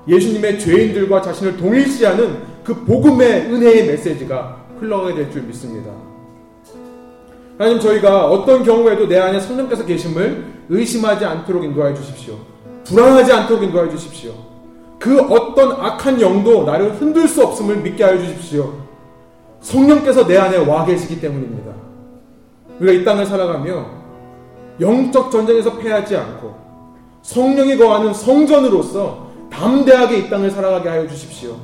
[0.07, 5.91] 예수님의 죄인들과 자신을 동일시하는 그 복음의 은혜의 메시지가 흘러가게 될 줄 믿습니다.
[7.57, 12.35] 하나님 저희가 어떤 경우에도 내 안에 성령께서 계심을 의심하지 않도록 인도하여 주십시오.
[12.85, 14.31] 불안하지 않도록 인도하여 주십시오.
[14.99, 18.73] 그 어떤 악한 영도 나를 흔들 수 없음을 믿게 하여 주십시오.
[19.61, 21.71] 성령께서 내 안에 와 계시기 때문입니다.
[22.79, 23.85] 우리가 이 땅을 살아가며
[24.79, 26.55] 영적 전쟁에서 패하지 않고
[27.23, 31.55] 성령이 거하는 성전으로서 담대하게 이 땅을 살아가게 하여 주십시오.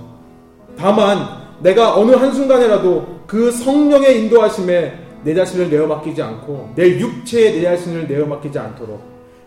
[0.78, 7.62] 다만 내가 어느 한순간에라도 그 성령의 인도하심에 내 자신을 내어 맡기지 않고 내 육체에 내
[7.62, 9.02] 자신을 내어 맡기지 않도록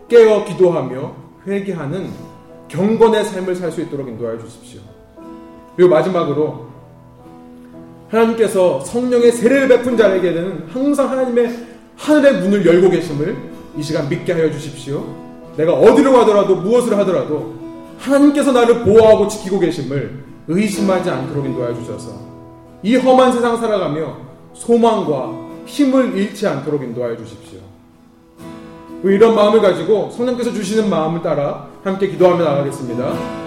[0.07, 1.15] 깨어 기도하며
[1.45, 2.09] 회개하는
[2.67, 4.81] 경건의 삶을 살 수 있도록 인도하여 주십시오.
[5.75, 6.67] 그리고 마지막으로
[8.09, 11.53] 하나님께서 성령의 세례를 베푼 자에게는 항상 하나님의
[11.97, 13.35] 하늘의 문을 열고 계심을
[13.77, 15.05] 이 시간 믿게 하여 주십시오.
[15.55, 17.53] 내가 어디로 가더라도 무엇을 하더라도
[17.99, 22.11] 하나님께서 나를 보호하고 지키고 계심을 의심하지 않도록 인도하여 주셔서
[22.83, 24.15] 이 험한 세상 살아가며
[24.53, 27.59] 소망과 힘을 잃지 않도록 인도하여 주십시오.
[29.03, 33.46] 이런 마음을 가지고 성령께서 주시는 마음을 따라 함께 기도하며 나가겠습니다.